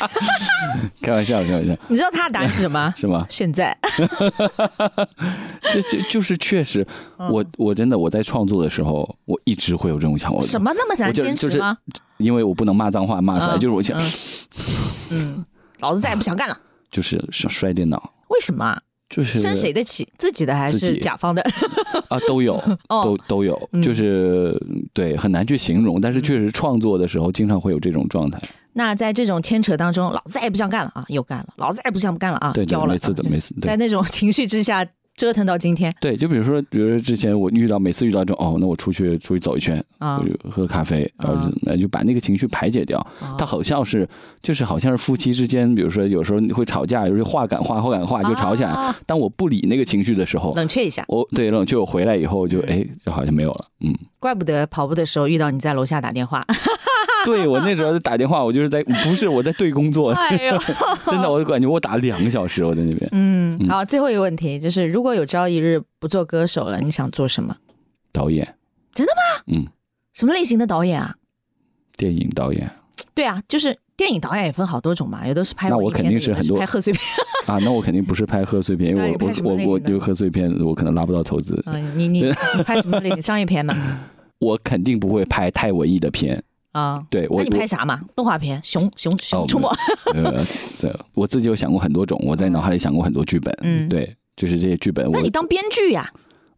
[1.01, 2.93] 开玩笑，开玩笑，你知道他的答案是什么？
[2.97, 3.25] 什么？
[3.29, 3.75] 现在。
[5.73, 6.85] 这这就是确实，
[7.17, 10.41] 我我真的我在创作的时候，我一直会有这种想法。
[10.41, 11.77] 什么那么难我就就是坚持吗？
[12.17, 14.03] 因为我不能骂脏话骂出来，嗯就是我想，嗯
[15.11, 15.45] 嗯，
[15.79, 16.57] 老子再也不想干了。
[16.91, 18.81] 就是想摔电脑，为什么啊？
[19.15, 20.05] 就是生谁的气？
[20.17, 21.41] 自己的还是甲方的？
[22.09, 22.55] 啊都有，
[22.89, 24.61] 哦都都有，嗯就是
[24.93, 28.37] 对很难去形容，但是确实创作的时候经常会有这种状态。
[28.73, 32.91] 那在这种牵扯当中，老子再也不想干了啊，又干了，老子再也不想干了啊，对对，交了。
[32.91, 34.85] 每次啊的每次对在那种 情绪之下
[35.15, 42.99] 折腾到今天对，就比如说，比如说之前我遇到每次遇到这种哦，那我出去出去走一圈，啊我，就喝咖啡，然后啊那就把那个情绪排解掉。
[43.21, 44.07] 啊它好像是
[44.41, 48.69] 就是好像是夫妻之间，比如说有时候会吵架，有时候话赶话，话赶话就吵起来。
[48.69, 51.05] 啊当我不理那个情绪的时候，冷却一下。
[51.07, 53.65] 我对冷却我回来以后就嗯哎，就好像没有了。
[53.81, 56.45] 嗯，怪不得跑步的时候遇到你在楼下打电话。
[57.25, 60.37] 对我那时候在打电话，我就是在不是我在对工作，哎，
[61.07, 67.55] 真的我就感觉我打了两个小时，我在那边嗯，嗯好，最后一个问题就是，如果有朝一日不做歌手了，你想做什么？
[68.11, 68.55] 导演，
[68.93, 69.43] 真的吗？
[69.47, 69.67] 嗯，
[70.13, 71.15] 什么类型的导演啊？
[71.97, 72.69] 电影导演
[73.13, 77.01] 对啊，就是电影导演也分好多种嘛，有的是拍那我肯定是很多拍贺岁片。
[77.47, 81.61] 啊，那我肯定不是拍贺岁片，因为我我我我类型的就贺岁片，我可能拉不到投资。
[81.67, 83.21] 嗯，你你你拍什么类型？
[83.21, 83.75] 商业片嘛？
[84.39, 86.43] 我肯定不会拍太文艺的片，
[86.75, 88.01] 啊，对我那你拍啥嘛？
[88.17, 88.59] 动画片？
[88.61, 89.69] 熊熊熊哦出没？
[90.81, 96.11] 对我自己有想过很多种，我在脑海里想过很多剧本，嗯对，就是这些剧本那你当编剧呀？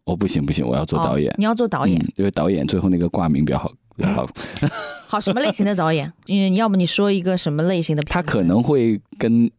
[0.05, 3.71] 我不行不行，我要做导演哦，你要做导演嗯，因为导演最后那个挂名比较好。
[4.15, 4.27] 好，
[5.07, 6.11] 好，什么类型的导演？
[6.25, 8.01] 你要不你说一个什么类型的？
[8.03, 9.49] 他可能会跟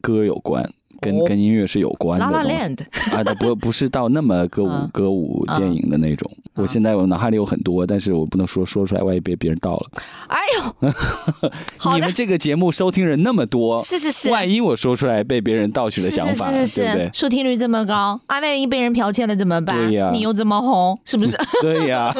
[0.00, 0.68] 歌有关，
[1.00, 6.30] 跟哦跟音乐是有关的 La 东 La 西 Land 啊，不不是到那么歌舞嗯歌舞嗯电影的那种。
[6.54, 9.90] 我现在我脑海里有很多，但是我不能说说出来，万一被别人盗了。
[10.28, 17.20] 哎呦， 你们，这个节目收听人那么多，是是是，万一我说出来被别人盗取的想法，是是对不对是，？
[17.20, 19.76] 收听率这么高，啊，万一被人剽窃了怎么办？
[19.76, 21.38] 对呀你又这么红，是不是？
[21.62, 22.12] 对呀，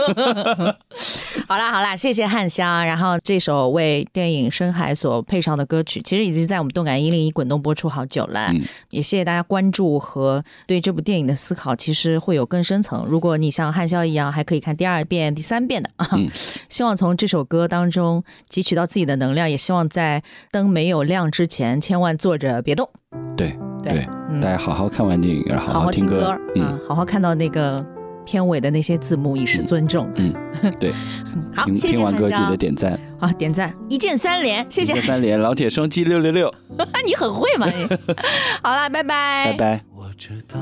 [1.46, 2.86] 好啦好啦，谢谢汉香。
[2.86, 8.50] 然后这首为电影《深海》所配上的歌曲，其实已经在我们动感一零一滚动播出好久了。
[8.52, 13.04] 嗯也谢谢大家关注和对这部电影的思考，其实会有更深层。
[13.08, 15.90] 如果你像汉霄一样，还可以看第二遍、第三遍的。
[16.12, 16.28] 嗯
[16.68, 22.88] 希望从这首歌当中汲取到自己的能量，也希望在灯没有亮之前，千万坐着别动。
[23.36, 27.84] 对对对，嗯大家好好看完电影，然后好好听歌嗯啊，好好看到那个
[28.24, 30.10] 片尾的那些字幕，以示尊重。
[30.16, 30.34] 嗯，
[30.78, 30.92] 对，
[31.54, 36.52] 好，听谢谢听完歌记得点赞，啊，点赞，一键三连，谢谢一键三连，老铁双击六六六，
[37.04, 37.86] 你很会嘛你。
[38.62, 39.84] 好啦，拜拜，拜拜。
[39.94, 40.58] 我知道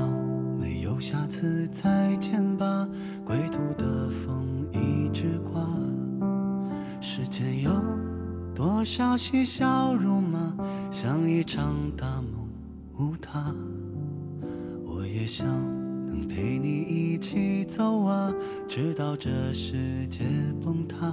[0.61, 2.89] 没有下次，再见吧。
[3.25, 5.63] 归途的风一直刮，
[7.01, 7.71] 世间有
[8.55, 10.55] 多少嬉笑怒骂，
[10.91, 12.49] 像一场大梦
[12.99, 13.55] 无他。
[14.87, 15.78] 我也想能
[16.39, 18.33] 陪你一起走啊，
[18.69, 20.21] 直到这世界
[20.65, 21.13] 崩塌。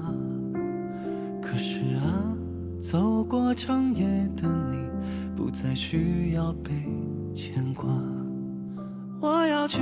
[1.41, 2.37] 可是啊，
[2.79, 4.05] 走过长夜
[4.37, 4.77] 的你，
[5.35, 6.69] 不再需要被
[7.33, 7.89] 牵挂。
[9.19, 9.79] 我要去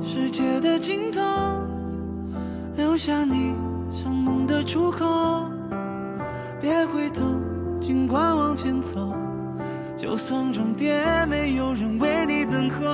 [0.00, 1.20] 世界的尽头，
[2.76, 3.52] 留下你
[3.90, 5.50] 像梦的出口。
[6.60, 7.24] 别回头，
[7.80, 9.12] 尽管往前走，
[9.96, 12.84] 就算终点没有人为你等候，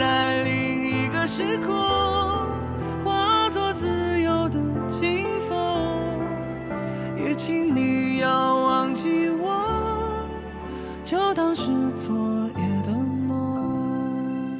[0.00, 1.76] 在另一个时空
[3.04, 4.58] 化作自由的
[4.90, 6.18] 清风。
[7.18, 10.26] 也请你要忘记我，
[11.04, 12.16] 就当是昨
[12.56, 14.58] 夜的梦。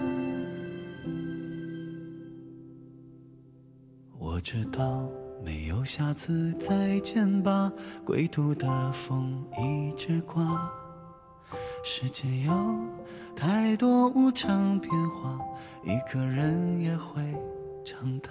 [4.18, 5.08] 我知道。
[5.42, 7.72] 没有下次再见吧，
[8.04, 10.70] 归途的风一直刮。
[11.82, 12.52] 世界有
[13.40, 15.38] 太多无常变化，
[15.82, 17.22] 一个人也会
[17.82, 18.30] 长大。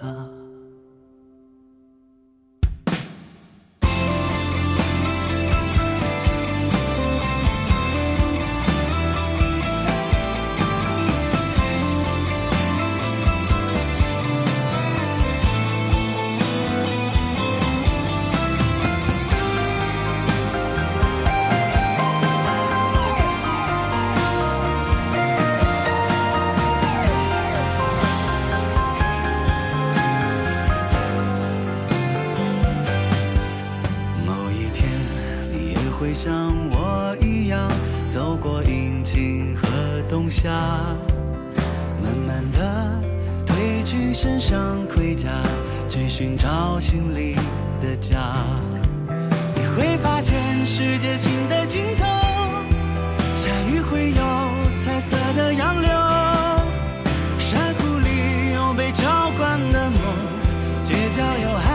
[61.16, 61.69] Chào!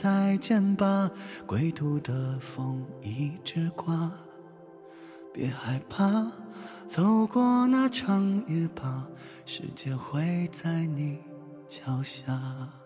[0.00, 1.10] 再见吧，
[1.44, 4.12] 归途的风一直刮。
[5.34, 6.30] 别害怕，
[6.86, 9.08] 走过那长夜吧，
[9.44, 11.18] 世界会在你
[11.68, 12.77] 脚下。